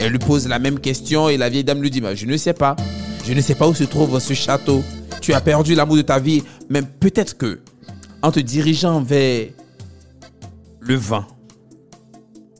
Elle 0.00 0.12
lui 0.12 0.18
pose 0.18 0.46
la 0.46 0.58
même 0.58 0.78
question 0.78 1.28
et 1.28 1.36
la 1.36 1.48
vieille 1.48 1.64
dame 1.64 1.82
lui 1.82 1.90
dit, 1.90 2.02
je 2.14 2.26
ne 2.26 2.36
sais 2.36 2.52
pas. 2.52 2.76
Je 3.26 3.32
ne 3.32 3.40
sais 3.40 3.54
pas 3.54 3.68
où 3.68 3.74
se 3.74 3.84
trouve 3.84 4.18
ce 4.20 4.34
château. 4.34 4.82
Tu 5.20 5.34
as 5.34 5.40
perdu 5.40 5.74
l'amour 5.74 5.96
de 5.96 6.02
ta 6.02 6.18
vie, 6.18 6.42
mais 6.68 6.82
peut-être 6.82 7.36
que 7.36 7.60
en 8.22 8.32
te 8.32 8.40
dirigeant 8.40 9.00
vers 9.00 9.48
le 10.88 10.94
vent, 10.94 11.26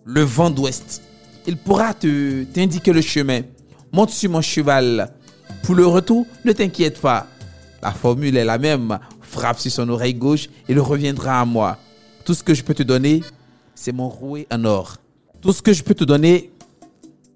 le 0.05 0.21
vent 0.21 0.51
d'ouest, 0.51 1.01
il 1.47 1.57
pourra 1.57 1.95
te 1.95 2.45
t'indiquer 2.45 2.93
le 2.93 3.01
chemin. 3.01 3.41
Monte 3.91 4.11
sur 4.11 4.31
mon 4.31 4.43
cheval. 4.43 5.15
Pour 5.63 5.75
le 5.75 5.87
retour, 5.87 6.27
ne 6.45 6.53
t'inquiète 6.53 7.01
pas. 7.01 7.27
La 7.83 7.91
formule 7.91 8.37
est 8.37 8.45
la 8.45 8.59
même. 8.59 8.99
Frappe 9.23 9.59
sur 9.59 9.73
son 9.73 9.89
oreille 9.89 10.13
gauche 10.13 10.51
il 10.69 10.79
reviendra 10.79 11.41
à 11.41 11.47
moi. 11.47 11.79
Tout 12.27 12.35
ce 12.35 12.43
que 12.43 12.53
je 12.53 12.63
peux 12.63 12.75
te 12.75 12.83
donner, 12.83 13.23
c'est 13.75 13.93
mon 13.93 14.11
rouet 14.11 14.47
en 14.53 14.63
or. 14.67 14.99
Tout 15.41 15.53
ce 15.53 15.63
que 15.63 15.73
je 15.73 15.83
peux 15.83 15.95
te 15.95 16.05
donner, 16.05 16.53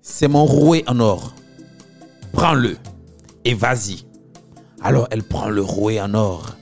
c'est 0.02 0.28
mon 0.28 0.44
rouet 0.44 0.84
en 0.86 1.00
or. 1.00 1.34
Prends-le 2.32 2.76
et 3.46 3.54
vas-y. 3.54 4.04
Alors 4.82 5.08
elle 5.10 5.22
prend 5.22 5.48
le 5.48 5.62
rouet 5.62 6.02
en 6.02 6.12
or, 6.12 6.54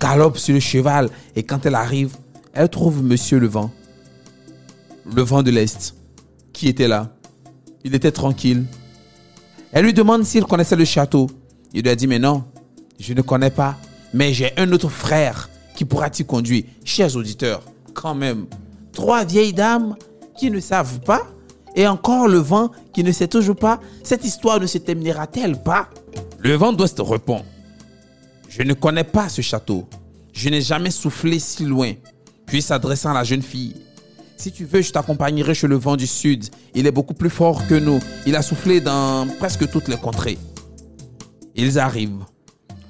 galope 0.00 0.38
sur 0.38 0.54
le 0.54 0.60
cheval 0.60 1.10
et 1.36 1.42
quand 1.42 1.66
elle 1.66 1.74
arrive, 1.74 2.16
elle 2.52 2.68
trouve 2.68 3.02
Monsieur 3.02 3.38
le 3.38 3.46
vent. 3.46 3.70
Le 5.14 5.22
vent 5.22 5.42
de 5.42 5.50
l'Est, 5.50 5.94
qui 6.52 6.68
était 6.68 6.88
là? 6.88 7.14
Il 7.84 7.94
était 7.94 8.12
tranquille. 8.12 8.64
Elle 9.72 9.84
lui 9.84 9.94
demande 9.94 10.24
s'il 10.24 10.44
connaissait 10.44 10.76
le 10.76 10.84
château. 10.84 11.28
Il 11.72 11.82
lui 11.82 11.90
a 11.90 11.96
dit, 11.96 12.06
mais 12.06 12.18
non, 12.18 12.44
je 12.98 13.14
ne 13.14 13.22
connais 13.22 13.50
pas. 13.50 13.76
Mais 14.12 14.32
j'ai 14.32 14.52
un 14.58 14.70
autre 14.72 14.88
frère 14.88 15.48
qui 15.76 15.84
pourra 15.84 16.10
t'y 16.10 16.24
conduire. 16.24 16.64
Chers 16.84 17.16
auditeurs, 17.16 17.62
quand 17.94 18.14
même, 18.14 18.46
trois 18.92 19.24
vieilles 19.24 19.52
dames 19.52 19.96
qui 20.36 20.50
ne 20.50 20.60
savent 20.60 21.00
pas 21.00 21.26
et 21.76 21.86
encore 21.86 22.28
le 22.28 22.38
vent 22.38 22.70
qui 22.92 23.04
ne 23.04 23.12
sait 23.12 23.28
toujours 23.28 23.56
pas, 23.56 23.80
cette 24.02 24.24
histoire 24.24 24.58
ne 24.60 24.66
se 24.66 24.78
terminera-t-elle 24.78 25.62
pas? 25.62 25.88
Le 26.40 26.54
vent 26.54 26.72
d'ouest 26.72 27.00
répond, 27.00 27.44
je 28.48 28.62
ne 28.62 28.74
connais 28.74 29.04
pas 29.04 29.28
ce 29.28 29.40
château. 29.40 29.88
Je 30.32 30.48
n'ai 30.48 30.60
jamais 30.60 30.90
soufflé 30.90 31.38
si 31.38 31.64
loin. 31.64 31.92
Puis 32.50 32.62
s'adressant 32.62 33.12
à 33.12 33.14
la 33.14 33.22
jeune 33.22 33.42
fille, 33.42 33.76
si 34.36 34.50
tu 34.50 34.64
veux, 34.64 34.82
je 34.82 34.90
t'accompagnerai 34.90 35.54
chez 35.54 35.68
le 35.68 35.76
vent 35.76 35.94
du 35.94 36.08
sud. 36.08 36.46
Il 36.74 36.84
est 36.84 36.90
beaucoup 36.90 37.14
plus 37.14 37.30
fort 37.30 37.64
que 37.68 37.76
nous. 37.76 38.00
Il 38.26 38.34
a 38.34 38.42
soufflé 38.42 38.80
dans 38.80 39.28
presque 39.38 39.70
toutes 39.70 39.86
les 39.86 39.96
contrées. 39.96 40.36
Ils 41.54 41.78
arrivent. 41.78 42.24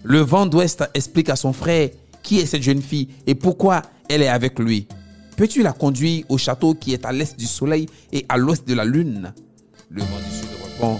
Le 0.03 0.21
vent 0.21 0.47
d'ouest 0.47 0.83
explique 0.95 1.29
à 1.29 1.37
son 1.37 1.53
frère 1.53 1.91
qui 2.23 2.39
est 2.39 2.47
cette 2.47 2.63
jeune 2.63 2.81
fille 2.81 3.09
et 3.27 3.35
pourquoi 3.35 3.83
elle 4.09 4.23
est 4.23 4.29
avec 4.29 4.59
lui. 4.59 4.89
Peux-tu 5.37 5.63
la 5.63 5.73
conduire 5.73 6.25
au 6.31 6.39
château 6.39 6.73
qui 6.73 6.95
est 6.95 7.05
à 7.05 7.13
l'est 7.13 7.39
du 7.39 7.47
soleil 7.47 7.85
et 8.13 8.25
à 8.31 8.39
l'ouest 8.39 8.67
de 8.67 8.73
la 8.73 8.87
lune? 8.87 9.35
Le 9.91 10.01
vent 10.01 10.17
du 10.17 10.37
sud 10.37 10.49
répond 10.65 10.99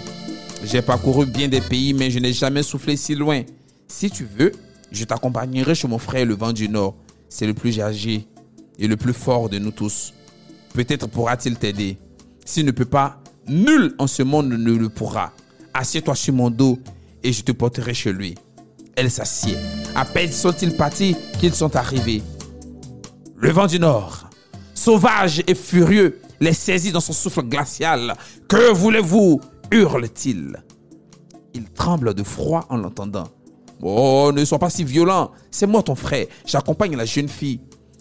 J'ai 0.65 0.83
parcouru 0.83 1.25
bien 1.25 1.49
des 1.49 1.63
pays, 1.63 1.95
mais 1.95 2.11
je 2.11 2.19
n'ai 2.19 2.35
jamais 2.35 2.63
soufflé 2.63 2.99
si 2.99 3.15
loin. 3.15 3.41
Si 3.89 4.11
tu 4.11 4.29
veux, 4.39 4.53
je 4.93 5.05
t'accompagnerai 5.05 5.75
chez 5.75 5.89
mon 5.89 5.99
frère 5.99 6.27
le 6.27 6.35
vent 6.35 6.53
du 6.53 6.69
nord. 6.69 6.97
C'est 7.31 7.47
le 7.47 7.55
plus 7.55 7.81
âgé 7.81 8.27
et 8.81 8.89
le 8.89 8.97
plus 8.97 9.13
fort 9.13 9.49
de 9.49 9.59
nous 9.59 9.71
tous. 9.71 10.13
Peut-être 10.75 11.07
pourra-t-il 11.07 11.57
t'aider. 11.57 11.99
S'il 12.45 12.67
ne 12.67 12.71
peut 12.73 12.85
pas, 12.85 13.23
nul 13.47 13.95
en 13.99 14.07
ce 14.07 14.23
monde 14.23 14.49
ne 14.49 14.73
le 14.73 14.89
pourra. 14.89 15.33
Assieds-toi 15.75 16.15
sur 16.17 16.35
mon 16.35 16.51
dos 16.51 16.79
et 17.23 17.33
je 17.33 17.45
te 17.45 17.53
porterai 17.53 17.95
chez 17.95 18.13
lui. 18.13 18.35
Elle 18.97 19.11
s'assied. 19.11 19.57
À 19.95 20.05
peine 20.05 20.33
sont-ils 20.33 20.77
partis 20.77 21.17
qu'ils 21.39 21.55
sont 21.55 21.77
arrivés. 21.77 22.23
Le 23.37 23.51
vent 23.51 23.67
du 23.67 23.79
nord, 23.79 24.29
sauvage 24.75 25.43
et 25.47 25.55
furieux, 25.55 26.21
les 26.41 26.53
saisit 26.53 26.93
dans 26.93 27.01
son 27.01 27.13
souffle 27.13 27.43
glacial. 27.43 28.15
Que 28.49 28.73
voulez-vous? 28.73 29.41
hurle-t-il. 29.71 30.57
Il 31.55 31.65
tremble 31.71 32.15
de 32.15 32.23
froid 32.23 32.67
en 32.69 32.77
l'entendant. 32.77 33.29
Oh, 33.83 34.31
ne 34.35 34.45
sois 34.45 34.59
pas 34.59 34.71
si 34.71 34.85
violent. 34.85 35.31
C'est 35.51 35.67
moi 35.67 35.83
ton 35.83 35.95
frère. 35.95 36.27
J'accompagne 36.47 36.97
la 36.97 37.05
jeune 37.05 37.29
fille. 37.29 37.61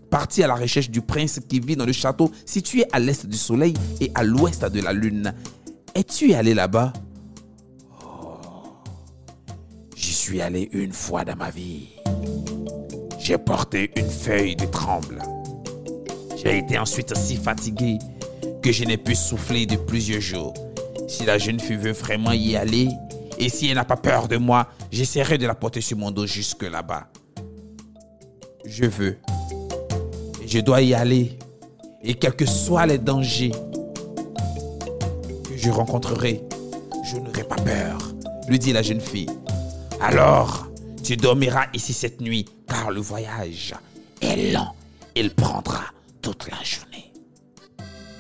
Partie 0.10 0.44
à 0.44 0.48
la 0.48 0.56
recherche 0.56 0.90
du 0.90 1.02
prince 1.02 1.40
qui 1.48 1.60
vit 1.60 1.76
dans 1.76 1.86
le 1.86 1.92
château 1.92 2.32
situé 2.46 2.86
à 2.92 3.00
l'est 3.00 3.26
du 3.26 3.38
soleil 3.38 3.74
et 4.02 4.12
à 4.16 4.24
l'ouest 4.24 4.66
de 4.66 4.82
la 4.82 4.94
lune. 4.94 5.34
Es-tu 5.94 6.34
allé 6.34 6.54
là-bas? 6.54 6.94
J'y 9.96 10.14
suis 10.14 10.42
allé 10.42 10.70
une 10.72 10.94
fois 10.94 11.24
dans 11.26 11.36
ma 11.36 11.52
vie. 11.52 11.90
J'ai 13.20 13.38
porté 13.38 13.92
une 13.96 14.10
feuille 14.10 14.56
de 14.56 14.66
tremble. 14.66 15.22
J'ai 16.38 16.58
été 16.58 16.80
ensuite 16.80 17.16
si 17.16 17.36
fatigué 17.36 18.00
que 18.64 18.72
je 18.72 18.86
n'ai 18.86 18.98
pu 18.98 19.14
souffler 19.14 19.66
de 19.66 19.76
plusieurs 19.76 20.22
jours. 20.22 20.54
Si 21.08 21.26
la 21.26 21.38
jeune 21.38 21.60
fille 21.60 21.76
veut 21.76 21.92
vraiment 21.92 22.32
y 22.32 22.56
aller, 22.56 22.88
et 23.38 23.50
si 23.50 23.68
elle 23.68 23.76
n'a 23.76 23.86
pas 23.86 23.98
peur 23.98 24.28
de 24.28 24.38
moi, 24.38 24.68
j'essaierai 24.92 25.38
de 25.38 25.46
la 25.46 25.56
porter 25.56 25.82
sur 25.82 25.98
mon 25.98 26.12
dos 26.12 26.26
jusque 26.26 26.64
là-bas. 26.64 27.10
Je 28.66 28.86
veux. 28.86 29.18
Je 30.50 30.60
dois 30.60 30.82
y 30.82 30.96
aller. 30.96 31.38
Et 32.02 32.16
quels 32.16 32.36
que 32.36 32.48
soient 32.48 32.88
les 32.88 32.98
dangers 32.98 33.52
que 35.44 35.56
je 35.56 35.70
rencontrerai, 35.70 36.42
je 37.04 37.18
n'aurai 37.18 37.44
pas 37.44 37.58
peur, 37.58 38.00
lui 38.48 38.58
dit 38.58 38.74
la 38.74 38.82
jeune 38.82 39.00
fille. 39.00 39.30
Alors, 40.02 40.68
tu 41.04 41.18
dormiras 41.18 41.68
ici 41.76 41.94
cette 41.94 42.20
nuit, 42.20 42.46
car 42.68 42.90
le 42.90 43.00
voyage 43.00 43.76
est 44.22 44.52
lent. 44.52 44.74
Il 45.16 45.36
prendra 45.36 45.82
toute 46.22 46.50
la 46.50 46.58
journée. 46.64 47.12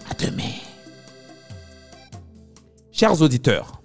À 0.08 0.14
demain. 0.14 0.54
Chers 2.92 3.20
auditeurs, 3.24 3.79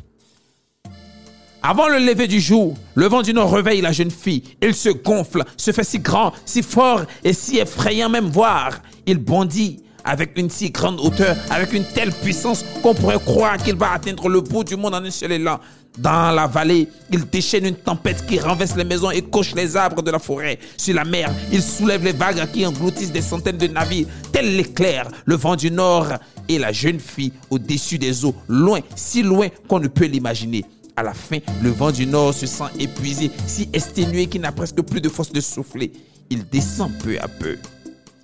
avant 1.67 1.89
le 1.89 1.97
lever 1.99 2.29
du 2.29 2.41
jour, 2.41 2.77
le 2.95 3.07
vent 3.07 3.23
du 3.23 3.33
nord 3.33 3.51
réveille 3.51 3.81
la 3.81 3.91
jeune 3.91 4.11
fille. 4.11 4.43
Il 4.61 4.75
se 4.75 4.91
gonfle, 4.91 5.43
se 5.57 5.73
fait 5.73 5.83
si 5.83 5.99
grand, 5.99 6.35
si 6.45 6.63
fort 6.63 7.05
et 7.25 7.33
si 7.33 7.57
effrayant 7.57 8.11
même 8.11 8.27
voir. 8.27 8.83
Il 9.07 9.17
bondit 9.17 9.81
avec 10.05 10.39
une 10.39 10.51
si 10.51 10.69
grande 10.69 11.01
hauteur, 11.01 11.35
avec 11.49 11.73
une 11.73 11.87
telle 11.87 12.13
puissance 12.13 12.67
qu'on 12.83 12.95
pourrait 12.95 13.19
croire 13.19 13.57
qu'il 13.57 13.77
va 13.77 13.93
atteindre 13.93 14.29
le 14.29 14.43
bout 14.43 14.63
du 14.63 14.77
monde 14.77 14.95
en 14.95 15.03
un 15.03 15.11
seul 15.11 15.33
élan. 15.33 15.59
Dans 15.97 16.35
la 16.35 16.47
vallée, 16.47 16.87
il 17.11 17.25
déchaîne 17.31 17.65
une 17.65 17.77
tempête 17.77 18.27
qui 18.27 18.39
renverse 18.39 18.77
les 18.77 18.85
maisons 18.85 19.11
et 19.11 19.23
coche 19.23 19.55
les 19.55 19.75
arbres 19.75 20.03
de 20.03 20.11
la 20.11 20.19
forêt. 20.19 20.59
Sur 20.77 20.95
la 20.95 21.05
mer, 21.05 21.33
il 21.51 21.63
soulève 21.63 22.05
les 22.05 22.13
vagues 22.13 22.47
qui 22.53 22.67
engloutissent 22.67 23.13
des 23.13 23.23
centaines 23.23 23.57
de 23.57 23.69
navires. 23.69 24.07
Tel 24.33 24.55
l'éclair, 24.55 25.09
le 25.25 25.37
vent 25.37 25.57
du 25.57 25.71
nord 25.71 26.09
et 26.47 26.59
la 26.59 26.73
jeune 26.73 27.01
fille 27.01 27.33
au-dessus 27.49 27.97
des 27.97 28.27
eaux, 28.27 28.35
loin, 28.49 28.81
si 28.95 29.23
loin 29.23 29.49
qu'on 29.67 29.81
ne 29.81 29.89
peut 29.89 30.05
l'imaginer. 30.05 30.67
À 30.97 31.03
la 31.03 31.13
fin, 31.13 31.39
le 31.63 31.71
vent 31.71 31.91
du 31.91 32.07
nord 32.07 32.33
se 32.33 32.47
sent 32.47 32.65
épuisé, 32.79 33.31
si 33.47 33.69
exténué 33.73 34.27
qu'il 34.27 34.43
n'a 34.43 34.53
presque 34.53 34.81
plus 34.83 35.01
de 35.01 35.09
force 35.09 35.33
de 35.33 35.41
souffler. 35.41 35.93
Il 36.31 36.49
descend 36.49 36.93
peu 36.99 37.19
à 37.21 37.27
peu, 37.27 37.59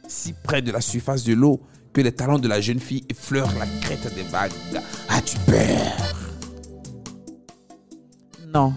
si 0.06 0.32
près 0.32 0.62
de 0.62 0.70
la 0.70 0.80
surface 0.80 1.24
de 1.24 1.34
l'eau 1.34 1.60
que 1.92 2.00
les 2.00 2.12
talons 2.12 2.38
de 2.38 2.46
la 2.46 2.60
jeune 2.60 2.78
fille 2.78 3.04
effleurent 3.08 3.52
la 3.58 3.66
crête 3.80 4.14
des 4.14 4.22
vagues. 4.22 4.52
As-tu 5.08 5.36
peur? 5.38 6.14
Non, 8.46 8.72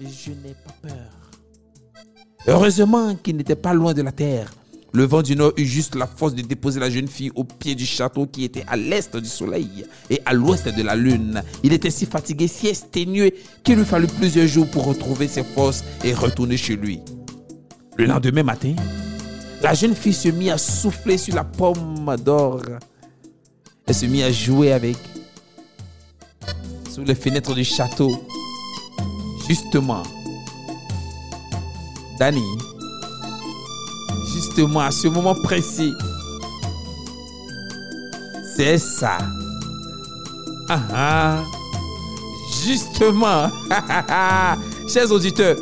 je 0.00 0.30
n'ai 0.30 0.54
pas 0.54 0.88
peur. 0.88 1.30
Heureusement 2.46 3.14
qu'il 3.14 3.36
n'était 3.36 3.56
pas 3.56 3.74
loin 3.74 3.94
de 3.94 4.02
la 4.02 4.12
terre. 4.12 4.50
Le 4.92 5.04
vent 5.04 5.22
du 5.22 5.36
nord 5.36 5.52
eut 5.56 5.66
juste 5.66 5.94
la 5.94 6.06
force 6.06 6.34
de 6.34 6.42
déposer 6.42 6.80
la 6.80 6.90
jeune 6.90 7.06
fille 7.06 7.30
au 7.36 7.44
pied 7.44 7.74
du 7.74 7.86
château 7.86 8.26
qui 8.26 8.44
était 8.44 8.64
à 8.66 8.76
l'est 8.76 9.16
du 9.16 9.28
soleil 9.28 9.84
et 10.08 10.20
à 10.24 10.32
l'ouest 10.32 10.68
de 10.68 10.82
la 10.82 10.96
lune. 10.96 11.42
Il 11.62 11.72
était 11.72 11.90
si 11.90 12.06
fatigué, 12.06 12.48
si 12.48 12.68
exténué 12.68 13.34
qu'il 13.62 13.76
lui 13.76 13.84
fallut 13.84 14.08
plusieurs 14.08 14.48
jours 14.48 14.68
pour 14.68 14.86
retrouver 14.86 15.28
ses 15.28 15.44
forces 15.44 15.84
et 16.02 16.12
retourner 16.12 16.56
chez 16.56 16.76
lui. 16.76 17.00
Le 17.96 18.06
lendemain 18.06 18.42
matin, 18.42 18.74
la 19.62 19.74
jeune 19.74 19.94
fille 19.94 20.14
se 20.14 20.28
mit 20.28 20.50
à 20.50 20.58
souffler 20.58 21.18
sur 21.18 21.34
la 21.34 21.44
pomme 21.44 22.16
d'or. 22.24 22.62
Elle 23.86 23.94
se 23.94 24.06
mit 24.06 24.22
à 24.22 24.32
jouer 24.32 24.72
avec 24.72 24.96
sous 26.90 27.04
les 27.04 27.14
fenêtres 27.14 27.54
du 27.54 27.64
château. 27.64 28.10
Justement, 29.46 30.02
Danny 32.18 32.42
justement 34.32 34.80
à 34.80 34.90
ce 34.90 35.08
moment 35.08 35.34
précis. 35.34 35.94
C'est 38.56 38.78
ça. 38.78 39.18
Ah 40.68 40.80
ah. 40.94 41.42
Justement. 42.64 43.48
Chers 44.88 45.10
auditeurs, 45.10 45.56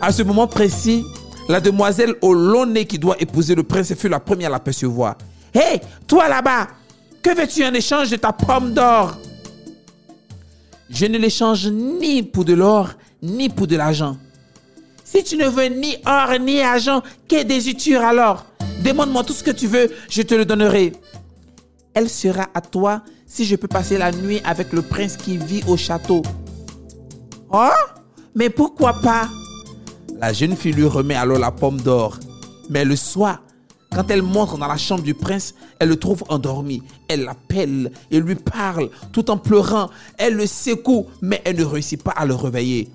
à 0.00 0.12
ce 0.12 0.22
moment 0.22 0.46
précis, 0.46 1.04
la 1.48 1.60
demoiselle 1.60 2.14
au 2.22 2.32
long 2.32 2.66
nez 2.66 2.86
qui 2.86 2.98
doit 2.98 3.16
épouser 3.20 3.54
le 3.54 3.62
prince 3.62 3.94
fut 3.94 4.08
la 4.08 4.20
première 4.20 4.48
à 4.48 4.52
l'apercevoir. 4.52 5.16
Hé, 5.54 5.80
toi 6.06 6.28
là-bas, 6.28 6.68
que 7.22 7.34
veux-tu 7.34 7.64
en 7.64 7.74
échange 7.74 8.10
de 8.10 8.16
ta 8.16 8.32
pomme 8.32 8.72
d'or? 8.72 9.16
Je 10.90 11.06
ne 11.06 11.18
l'échange 11.18 11.66
ni 11.68 12.22
pour 12.22 12.44
de 12.44 12.54
l'or, 12.54 12.90
ni 13.22 13.48
pour 13.48 13.66
de 13.66 13.76
l'argent. 13.76 14.16
Si 15.10 15.24
tu 15.24 15.38
ne 15.38 15.48
veux 15.48 15.68
ni 15.68 15.96
or 16.04 16.38
ni 16.38 16.60
argent, 16.60 17.02
que 17.30 17.42
désires-tu 17.42 17.96
alors 17.96 18.44
Demande-moi 18.84 19.24
tout 19.24 19.32
ce 19.32 19.42
que 19.42 19.50
tu 19.50 19.66
veux, 19.66 19.90
je 20.10 20.20
te 20.20 20.34
le 20.34 20.44
donnerai. 20.44 20.92
Elle 21.94 22.10
sera 22.10 22.48
à 22.52 22.60
toi 22.60 23.00
si 23.26 23.46
je 23.46 23.56
peux 23.56 23.68
passer 23.68 23.96
la 23.96 24.12
nuit 24.12 24.42
avec 24.44 24.70
le 24.70 24.82
prince 24.82 25.16
qui 25.16 25.38
vit 25.38 25.62
au 25.66 25.78
château. 25.78 26.20
Oh? 27.50 27.70
Mais 28.34 28.50
pourquoi 28.50 29.00
pas? 29.00 29.30
La 30.18 30.34
jeune 30.34 30.54
fille 30.54 30.74
lui 30.74 30.84
remet 30.84 31.14
alors 31.14 31.38
la 31.38 31.52
pomme 31.52 31.80
d'or. 31.80 32.18
Mais 32.68 32.84
le 32.84 32.94
soir, 32.94 33.42
quand 33.90 34.10
elle 34.10 34.20
montre 34.20 34.58
dans 34.58 34.68
la 34.68 34.76
chambre 34.76 35.04
du 35.04 35.14
prince, 35.14 35.54
elle 35.78 35.88
le 35.88 35.96
trouve 35.96 36.22
endormi. 36.28 36.82
Elle 37.08 37.24
l'appelle 37.24 37.92
et 38.10 38.20
lui 38.20 38.34
parle 38.34 38.90
tout 39.12 39.30
en 39.30 39.38
pleurant. 39.38 39.88
Elle 40.18 40.34
le 40.34 40.46
secoue, 40.46 41.06
mais 41.22 41.40
elle 41.46 41.56
ne 41.56 41.64
réussit 41.64 42.02
pas 42.02 42.10
à 42.10 42.26
le 42.26 42.34
réveiller. 42.34 42.90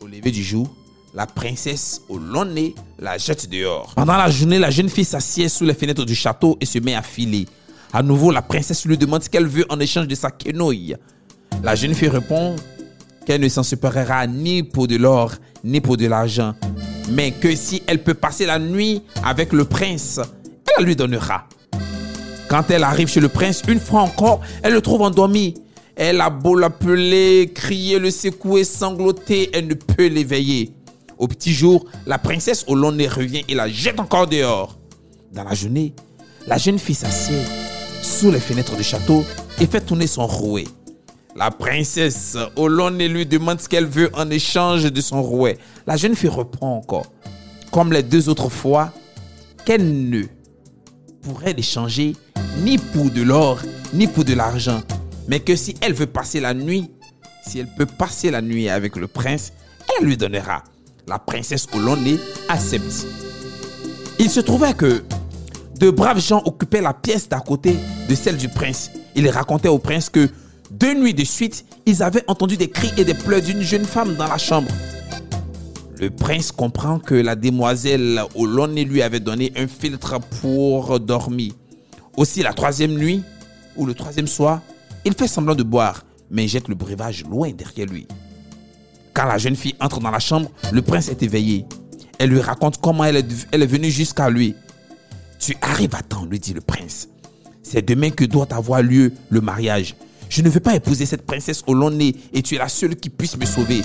Au 0.00 0.06
lever 0.06 0.30
du 0.30 0.44
jour, 0.44 0.77
la 1.18 1.26
princesse 1.26 2.02
au 2.08 2.16
long 2.16 2.44
nez 2.44 2.76
la 3.00 3.18
jette 3.18 3.50
dehors. 3.50 3.92
Pendant 3.96 4.16
la 4.16 4.30
journée, 4.30 4.60
la 4.60 4.70
jeune 4.70 4.88
fille 4.88 5.04
s'assied 5.04 5.48
sous 5.48 5.64
les 5.64 5.74
fenêtres 5.74 6.04
du 6.04 6.14
château 6.14 6.56
et 6.60 6.64
se 6.64 6.78
met 6.78 6.94
à 6.94 7.02
filer. 7.02 7.46
À 7.92 8.04
nouveau, 8.04 8.30
la 8.30 8.40
princesse 8.40 8.84
lui 8.84 8.96
demande 8.96 9.24
ce 9.24 9.28
qu'elle 9.28 9.48
veut 9.48 9.66
en 9.68 9.80
échange 9.80 10.06
de 10.06 10.14
sa 10.14 10.30
quenouille. 10.30 10.94
La 11.64 11.74
jeune 11.74 11.92
fille 11.92 12.08
répond 12.08 12.54
qu'elle 13.26 13.40
ne 13.40 13.48
s'en 13.48 13.64
séparera 13.64 14.28
ni 14.28 14.62
pour 14.62 14.86
de 14.86 14.94
l'or 14.94 15.32
ni 15.64 15.80
pour 15.80 15.96
de 15.96 16.06
l'argent, 16.06 16.54
mais 17.10 17.32
que 17.32 17.52
si 17.56 17.82
elle 17.88 18.00
peut 18.00 18.14
passer 18.14 18.46
la 18.46 18.60
nuit 18.60 19.02
avec 19.24 19.52
le 19.52 19.64
prince, 19.64 20.20
elle 20.78 20.84
lui 20.84 20.94
donnera. 20.94 21.48
Quand 22.46 22.70
elle 22.70 22.84
arrive 22.84 23.08
chez 23.08 23.18
le 23.18 23.28
prince, 23.28 23.62
une 23.66 23.80
fois 23.80 24.02
encore, 24.02 24.40
elle 24.62 24.72
le 24.72 24.80
trouve 24.80 25.02
endormi. 25.02 25.54
Elle 25.96 26.20
a 26.20 26.30
beau 26.30 26.54
l'appeler, 26.54 27.50
crier, 27.52 27.98
le 27.98 28.12
secouer, 28.12 28.62
sangloter, 28.62 29.50
elle 29.52 29.66
ne 29.66 29.74
peut 29.74 30.06
l'éveiller. 30.06 30.77
Au 31.18 31.26
petit 31.26 31.52
jour, 31.52 31.84
la 32.06 32.16
princesse 32.16 32.64
au 32.68 32.74
revient 32.74 33.42
et 33.48 33.54
la 33.54 33.68
jette 33.68 33.98
encore 33.98 34.28
dehors. 34.28 34.78
Dans 35.32 35.42
la 35.42 35.54
journée, 35.54 35.92
la 36.46 36.58
jeune 36.58 36.78
fille 36.78 36.94
s'assied 36.94 37.42
sous 38.02 38.30
les 38.30 38.38
fenêtres 38.38 38.76
du 38.76 38.84
château 38.84 39.24
et 39.60 39.66
fait 39.66 39.80
tourner 39.80 40.06
son 40.06 40.26
rouet. 40.26 40.66
La 41.34 41.50
princesse 41.50 42.36
au 42.56 42.68
lui 42.68 43.26
demande 43.26 43.60
ce 43.60 43.68
qu'elle 43.68 43.86
veut 43.86 44.10
en 44.14 44.30
échange 44.30 44.84
de 44.84 45.00
son 45.00 45.22
rouet. 45.22 45.58
La 45.86 45.96
jeune 45.96 46.14
fille 46.14 46.28
reprend 46.28 46.76
encore, 46.76 47.06
comme 47.72 47.92
les 47.92 48.02
deux 48.04 48.28
autres 48.28 48.48
fois, 48.48 48.92
qu'elle 49.64 50.08
ne 50.08 50.22
pourrait 51.22 51.52
l'échanger 51.52 52.14
ni 52.62 52.78
pour 52.78 53.10
de 53.10 53.22
l'or, 53.22 53.60
ni 53.92 54.06
pour 54.06 54.24
de 54.24 54.34
l'argent, 54.34 54.82
mais 55.26 55.40
que 55.40 55.56
si 55.56 55.74
elle 55.80 55.94
veut 55.94 56.06
passer 56.06 56.38
la 56.40 56.54
nuit, 56.54 56.90
si 57.44 57.58
elle 57.58 57.68
peut 57.76 57.86
passer 57.86 58.30
la 58.30 58.40
nuit 58.40 58.68
avec 58.68 58.96
le 58.96 59.08
prince, 59.08 59.52
elle 59.98 60.06
lui 60.06 60.16
donnera 60.16 60.62
la 61.08 61.18
princesse 61.18 61.66
nez 61.72 62.18
accepte. 62.48 63.06
Il 64.18 64.30
se 64.30 64.40
trouvait 64.40 64.74
que 64.74 65.02
de 65.78 65.90
braves 65.90 66.20
gens 66.20 66.42
occupaient 66.44 66.80
la 66.80 66.92
pièce 66.92 67.28
d'à 67.28 67.40
côté 67.40 67.76
de 68.08 68.14
celle 68.14 68.36
du 68.36 68.48
prince. 68.48 68.90
Ils 69.14 69.28
racontaient 69.30 69.68
au 69.68 69.78
prince 69.78 70.10
que 70.10 70.28
deux 70.70 70.94
nuits 70.94 71.14
de 71.14 71.24
suite, 71.24 71.64
ils 71.86 72.02
avaient 72.02 72.24
entendu 72.26 72.56
des 72.56 72.68
cris 72.68 72.92
et 72.98 73.04
des 73.04 73.14
pleurs 73.14 73.40
d'une 73.40 73.62
jeune 73.62 73.84
femme 73.84 74.16
dans 74.16 74.26
la 74.26 74.38
chambre. 74.38 74.70
Le 75.98 76.10
prince 76.10 76.52
comprend 76.52 76.98
que 76.98 77.14
la 77.14 77.34
demoiselle 77.34 78.22
nez 78.70 78.84
lui 78.84 79.02
avait 79.02 79.20
donné 79.20 79.52
un 79.56 79.66
filtre 79.66 80.20
pour 80.40 81.00
dormir. 81.00 81.52
Aussi 82.16 82.42
la 82.42 82.52
troisième 82.52 82.94
nuit 82.94 83.22
ou 83.76 83.86
le 83.86 83.94
troisième 83.94 84.26
soir, 84.26 84.60
il 85.04 85.14
fait 85.14 85.28
semblant 85.28 85.54
de 85.54 85.62
boire, 85.62 86.04
mais 86.30 86.46
jette 86.48 86.68
le 86.68 86.74
breuvage 86.74 87.24
loin 87.24 87.50
derrière 87.50 87.86
lui. 87.86 88.06
Quand 89.18 89.26
la 89.26 89.36
jeune 89.36 89.56
fille 89.56 89.74
entre 89.80 89.98
dans 89.98 90.12
la 90.12 90.20
chambre, 90.20 90.48
le 90.70 90.80
prince 90.80 91.08
est 91.08 91.24
éveillé. 91.24 91.66
Elle 92.20 92.30
lui 92.30 92.40
raconte 92.40 92.80
comment 92.80 93.02
elle 93.02 93.16
est, 93.16 93.66
venue 93.66 93.90
jusqu'à 93.90 94.30
lui. 94.30 94.54
Tu 95.40 95.56
arrives 95.60 95.96
à 95.96 96.02
temps, 96.02 96.24
lui 96.24 96.38
dit 96.38 96.54
le 96.54 96.60
prince. 96.60 97.08
C'est 97.64 97.82
demain 97.82 98.10
que 98.10 98.24
doit 98.24 98.46
avoir 98.54 98.80
lieu 98.80 99.12
le 99.30 99.40
mariage. 99.40 99.96
Je 100.28 100.40
ne 100.40 100.48
veux 100.48 100.60
pas 100.60 100.76
épouser 100.76 101.04
cette 101.04 101.26
princesse 101.26 101.64
au 101.66 101.74
long 101.74 101.90
nez 101.90 102.14
et 102.32 102.42
tu 102.42 102.54
es 102.54 102.58
la 102.58 102.68
seule 102.68 102.94
qui 102.94 103.10
puisse 103.10 103.36
me 103.36 103.44
sauver. 103.44 103.82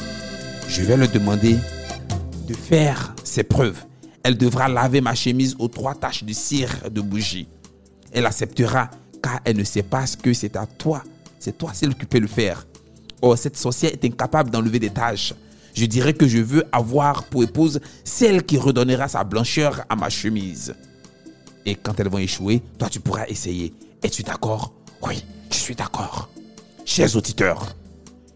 Je 0.67 0.83
vais 0.83 0.97
lui 0.97 1.07
demander 1.07 1.57
de 2.47 2.53
faire 2.53 3.15
ses 3.23 3.41
preuves. 3.41 3.83
Elle 4.21 4.37
devra 4.37 4.67
laver 4.67 5.01
ma 5.01 5.15
chemise 5.15 5.55
aux 5.57 5.67
trois 5.67 5.95
taches 5.95 6.25
de 6.25 6.33
cire 6.33 6.91
de 6.91 7.01
bougie. 7.01 7.47
Elle 8.11 8.27
acceptera 8.27 8.91
car 9.23 9.39
elle 9.45 9.57
ne 9.57 9.63
sait 9.63 9.81
pas 9.81 10.05
ce 10.05 10.15
que 10.15 10.31
c'est 10.31 10.55
à 10.55 10.67
toi. 10.67 11.01
C'est 11.39 11.57
toi 11.57 11.71
celle 11.73 11.95
qui 11.95 12.05
peut 12.05 12.19
le 12.19 12.27
faire. 12.27 12.67
Oh, 13.25 13.37
cette 13.37 13.55
sorcière 13.55 13.93
est 13.93 14.03
incapable 14.03 14.49
d'enlever 14.49 14.79
des 14.79 14.89
taches. 14.89 15.33
Je 15.73 15.85
dirais 15.85 16.13
que 16.13 16.27
je 16.27 16.39
veux 16.39 16.65
avoir 16.73 17.23
pour 17.23 17.41
épouse 17.41 17.79
celle 18.03 18.43
qui 18.43 18.57
redonnera 18.57 19.07
sa 19.07 19.23
blancheur 19.23 19.85
à 19.87 19.95
ma 19.95 20.09
chemise. 20.09 20.75
Et 21.65 21.75
quand 21.75 21.97
elles 22.01 22.09
vont 22.09 22.17
échouer, 22.17 22.61
toi 22.77 22.89
tu 22.89 22.99
pourras 22.99 23.25
essayer. 23.27 23.73
Es-tu 24.03 24.23
d'accord? 24.23 24.73
Oui, 25.01 25.23
je 25.49 25.55
suis 25.55 25.73
d'accord. 25.73 26.27
Chers 26.83 27.15
auditeurs, 27.15 27.77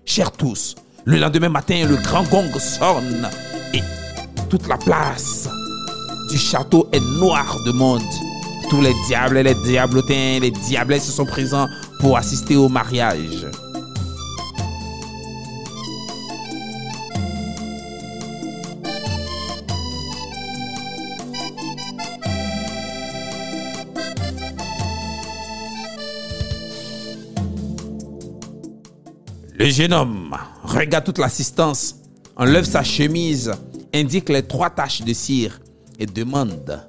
chers 0.06 0.32
tous, 0.32 0.76
le 1.04 1.18
lendemain 1.18 1.50
matin, 1.50 1.86
le 1.86 1.98
grand 1.98 2.24
gong 2.24 2.50
sonne 2.58 3.30
et 3.74 3.82
toute 4.50 4.70
la 4.70 4.78
place 4.78 5.50
du 6.30 6.38
château 6.38 6.88
est 6.94 7.02
noire 7.20 7.58
de 7.66 7.74
monde. 7.74 8.02
Tous 8.70 8.80
les 8.80 8.94
diables 9.06 9.36
et 9.36 9.44
les 9.44 9.56
diablotins, 9.66 10.40
les 10.40 10.52
diablesses 10.52 11.12
sont 11.12 11.26
présents 11.26 11.68
pour 12.00 12.16
assister 12.16 12.56
au 12.56 12.70
mariage. 12.70 13.48
Le 29.60 29.72
jeune 29.72 29.92
homme 29.92 30.38
regarde 30.62 31.04
toute 31.04 31.18
l'assistance, 31.18 31.96
enlève 32.36 32.64
sa 32.64 32.84
chemise, 32.84 33.52
indique 33.92 34.30
les 34.30 34.44
trois 34.44 34.70
taches 34.70 35.02
de 35.02 35.12
cire 35.14 35.60
et 35.98 36.06
demande 36.06 36.80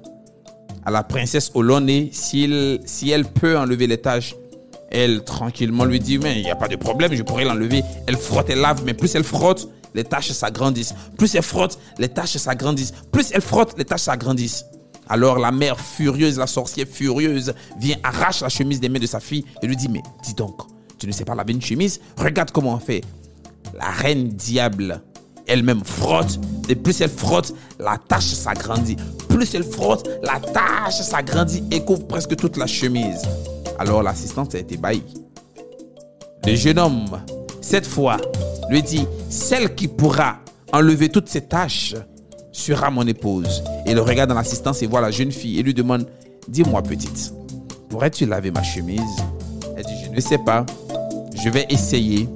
à 0.85 0.91
la 0.91 1.01
princesse 1.01 1.49
au 1.55 1.63
si, 2.11 3.09
elle 3.09 3.25
peut 3.25 3.57
enlever 3.57 3.87
les 3.87 3.97
taches. 3.97 4.35
Elle 4.91 5.23
tranquillement 5.23 5.83
lui 5.83 5.99
dit, 5.99 6.19
mais 6.19 6.37
il 6.37 6.43
n'y 6.43 6.51
a 6.51 6.55
pas 6.55 6.67
de 6.67 6.75
problème, 6.75 7.15
je 7.15 7.23
pourrais 7.23 7.43
l'enlever. 7.43 7.81
Elle 8.05 8.17
frotte, 8.17 8.51
elle 8.51 8.59
lave, 8.59 8.83
mais 8.85 8.93
plus 8.93 9.15
elle 9.15 9.23
frotte, 9.23 9.67
les 9.95 10.03
taches 10.03 10.31
s'agrandissent. 10.31 10.93
Plus 11.17 11.33
elle 11.33 11.41
frotte, 11.41 11.79
les 11.97 12.09
taches 12.09 12.37
s'agrandissent. 12.37 12.93
Plus 13.11 13.31
elle 13.31 13.41
frotte, 13.41 13.73
les 13.79 13.85
taches 13.85 14.01
s'agrandissent. 14.01 14.65
Alors 15.07 15.39
la 15.39 15.51
mère 15.51 15.79
furieuse, 15.79 16.37
la 16.37 16.45
sorcière 16.45 16.85
furieuse, 16.87 17.51
vient, 17.79 17.97
arrache 18.03 18.41
la 18.41 18.49
chemise 18.49 18.79
des 18.79 18.89
mains 18.89 18.99
de 18.99 19.07
sa 19.07 19.19
fille 19.19 19.43
et 19.63 19.65
lui 19.65 19.75
dit, 19.75 19.89
mais 19.89 20.03
dis 20.23 20.35
donc, 20.35 20.55
tu 20.99 21.07
ne 21.07 21.11
sais 21.11 21.25
pas 21.25 21.35
laver 21.35 21.53
une 21.53 21.61
chemise 21.61 21.99
Regarde 22.17 22.51
comment 22.51 22.73
on 22.73 22.79
fait. 22.79 23.03
la 23.77 23.89
reine 23.89 24.27
diable 24.29 25.01
elle-même 25.49 25.83
frotte. 25.83 26.39
Et 26.69 26.75
plus 26.75 27.01
elle 27.01 27.09
frotte, 27.09 27.53
la 27.79 27.97
tache 27.97 28.25
s'agrandit. 28.25 28.95
Plus 29.27 29.53
elle 29.55 29.63
frotte, 29.63 30.07
la 30.23 30.39
tache 30.39 31.01
s'agrandit 31.01 31.63
et 31.71 31.83
couvre 31.83 32.07
presque 32.07 32.35
toute 32.35 32.55
la 32.55 32.67
chemise. 32.67 33.21
Alors 33.77 34.03
l'assistante 34.03 34.55
a 34.55 34.59
été 34.59 34.75
ébahie. 34.75 35.03
Le 36.45 36.55
jeune 36.55 36.79
homme, 36.79 37.21
cette 37.61 37.85
fois, 37.85 38.17
lui 38.69 38.81
dit, 38.81 39.05
celle 39.29 39.75
qui 39.75 39.87
pourra 39.87 40.37
enlever 40.71 41.09
toutes 41.09 41.27
ces 41.29 41.41
taches 41.41 41.95
sera 42.51 42.89
mon 42.89 43.05
épouse. 43.07 43.63
Et 43.85 43.91
il 43.91 43.99
regarde 43.99 44.29
dans 44.29 44.35
l'assistance 44.35 44.81
et 44.81 44.87
voit 44.87 45.01
la 45.01 45.11
jeune 45.11 45.31
fille 45.31 45.59
et 45.59 45.63
lui 45.63 45.73
demande, 45.73 46.07
dis-moi 46.47 46.81
petite, 46.83 47.33
pourrais-tu 47.89 48.25
laver 48.25 48.51
ma 48.51 48.63
chemise? 48.63 49.01
Elle 49.75 49.85
dit, 49.85 49.93
je 50.05 50.09
ne 50.11 50.19
sais 50.19 50.37
pas, 50.37 50.65
je 51.43 51.49
vais 51.49 51.65
essayer. 51.69 52.27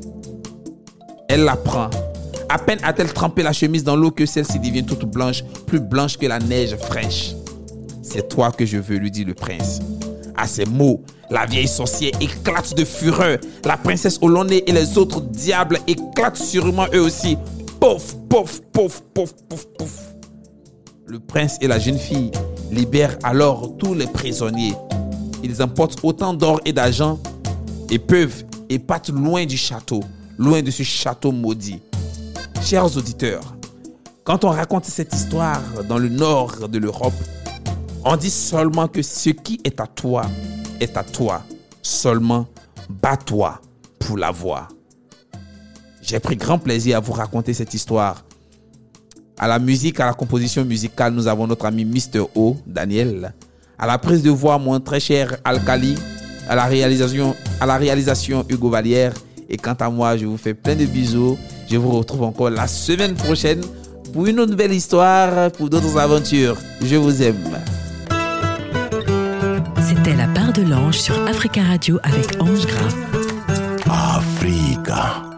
Elle 1.28 1.44
la 1.44 1.56
prend 1.56 1.90
à 2.54 2.60
peine 2.60 2.78
a-t-elle 2.84 3.12
trempé 3.12 3.42
la 3.42 3.52
chemise 3.52 3.84
dans 3.84 3.96
l'eau 3.96 4.12
que 4.12 4.28
celle-ci 4.28 4.60
devient 4.60 4.86
toute 4.86 5.06
blanche, 5.06 5.44
plus 5.66 5.80
blanche 5.80 6.18
que 6.18 6.28
la 6.28 6.38
neige 6.38 6.76
fraîche. 6.76 7.34
C'est 8.04 8.30
toi 8.30 8.52
que 8.52 8.64
je 8.64 8.78
veux, 8.78 8.98
lui 8.98 9.10
dit 9.10 9.24
le 9.24 9.34
prince. 9.34 9.80
À 10.38 10.46
ces 10.46 10.66
mots, 10.66 11.02
la 11.32 11.48
vieille 11.48 11.68
sorcière 11.68 12.12
éclate 12.22 12.76
de 12.76 12.86
fureur. 12.86 13.40
La 13.66 13.76
princesse 13.76 14.20
au 14.22 14.46
et 14.46 14.72
les 14.72 14.98
autres 15.00 15.22
diables 15.22 15.80
éclatent 15.88 16.38
sûrement 16.38 16.86
eux 16.94 17.02
aussi. 17.02 17.40
Pouf, 17.80 18.14
pouf, 18.30 18.62
pouf, 18.72 19.02
pouf, 19.16 19.34
pouf, 19.50 19.66
pouf. 19.80 20.00
Le 21.08 21.20
prince 21.20 21.58
et 21.60 21.68
la 21.68 21.80
jeune 21.80 21.98
fille 21.98 22.30
libèrent 22.72 23.18
alors 23.24 23.76
tous 23.80 23.96
les 23.96 24.06
prisonniers. 24.06 24.76
Ils 25.44 25.64
emportent 25.64 26.00
autant 26.04 26.36
d'or 26.36 26.62
et 26.66 26.74
d'argent 26.74 27.18
et 27.90 27.98
peuvent 27.98 28.44
et 28.70 28.80
partent 28.80 29.10
loin 29.10 29.46
du 29.46 29.58
château, 29.58 30.02
loin 30.38 30.62
de 30.62 30.72
ce 30.72 30.84
château 30.84 31.32
maudit. 31.32 31.82
Chers 32.62 32.98
auditeurs, 32.98 33.56
quand 34.24 34.46
on 34.46 34.50
raconte 34.50 34.86
cette 34.86 35.14
histoire 35.14 35.62
dans 35.88 35.98
le 35.98 36.10
nord 36.10 36.70
de 36.70 36.78
l'Europe, 36.80 37.14
on 38.06 38.16
dit 38.16 38.30
seulement 38.30 38.88
que 38.88 39.02
ce 39.02 39.30
qui 39.30 39.60
est 39.64 39.80
à 39.80 39.88
toi 39.88 40.26
est 40.80 40.96
à 40.98 41.04
toi. 41.04 41.44
Seulement, 41.82 42.48
bats-toi 42.90 43.60
pour 44.00 44.18
l'avoir. 44.18 44.70
J'ai 46.02 46.20
pris 46.20 46.36
grand 46.36 46.60
plaisir 46.60 46.98
à 46.98 47.00
vous 47.00 47.14
raconter 47.14 47.54
cette 47.54 47.74
histoire. 47.74 48.24
À 49.38 49.48
la 49.48 49.60
musique, 49.60 50.00
à 50.00 50.06
la 50.06 50.14
composition 50.14 50.64
musicale, 50.66 51.14
nous 51.14 51.28
avons 51.28 51.48
notre 51.48 51.66
ami 51.66 51.86
Mr. 51.86 52.26
O, 52.36 52.58
Daniel. 52.68 53.34
À 53.78 53.88
la 53.88 53.98
prise 53.98 54.22
de 54.22 54.30
voix, 54.30 54.58
mon 54.58 54.80
très 54.80 55.00
cher 55.00 55.38
Alcali. 55.44 55.96
À 56.48 56.56
la 56.56 56.66
réalisation, 56.66 57.36
à 57.60 57.66
la 57.66 57.78
réalisation 57.78 58.46
Hugo 58.50 58.70
Vallière. 58.70 59.14
Et 59.50 59.58
quant 59.58 59.76
à 59.80 59.90
moi, 59.90 60.18
je 60.18 60.26
vous 60.26 60.38
fais 60.38 60.54
plein 60.54 60.76
de 60.76 60.86
bisous. 60.86 61.38
Je 61.70 61.78
vous 61.78 61.92
retrouve 61.92 62.24
encore 62.24 62.50
la 62.50 62.68
semaine 62.68 63.14
prochaine 63.14 63.62
pour 64.14 64.26
une 64.28 64.46
nouvelle 64.46 64.74
histoire, 64.74 65.52
pour 65.52 65.70
d'autres 65.70 65.98
aventures. 65.98 66.58
Je 66.82 66.96
vous 66.96 67.22
aime. 67.24 67.58
C'était 69.82 70.16
la 70.16 70.28
part 70.28 70.54
de 70.54 70.62
l'ange 70.62 70.98
sur 71.00 71.20
Africa 71.28 71.62
Radio 71.64 72.00
avec 72.04 72.42
Ange 72.42 72.66
Gras. 72.66 74.18
Africa. 74.18 75.33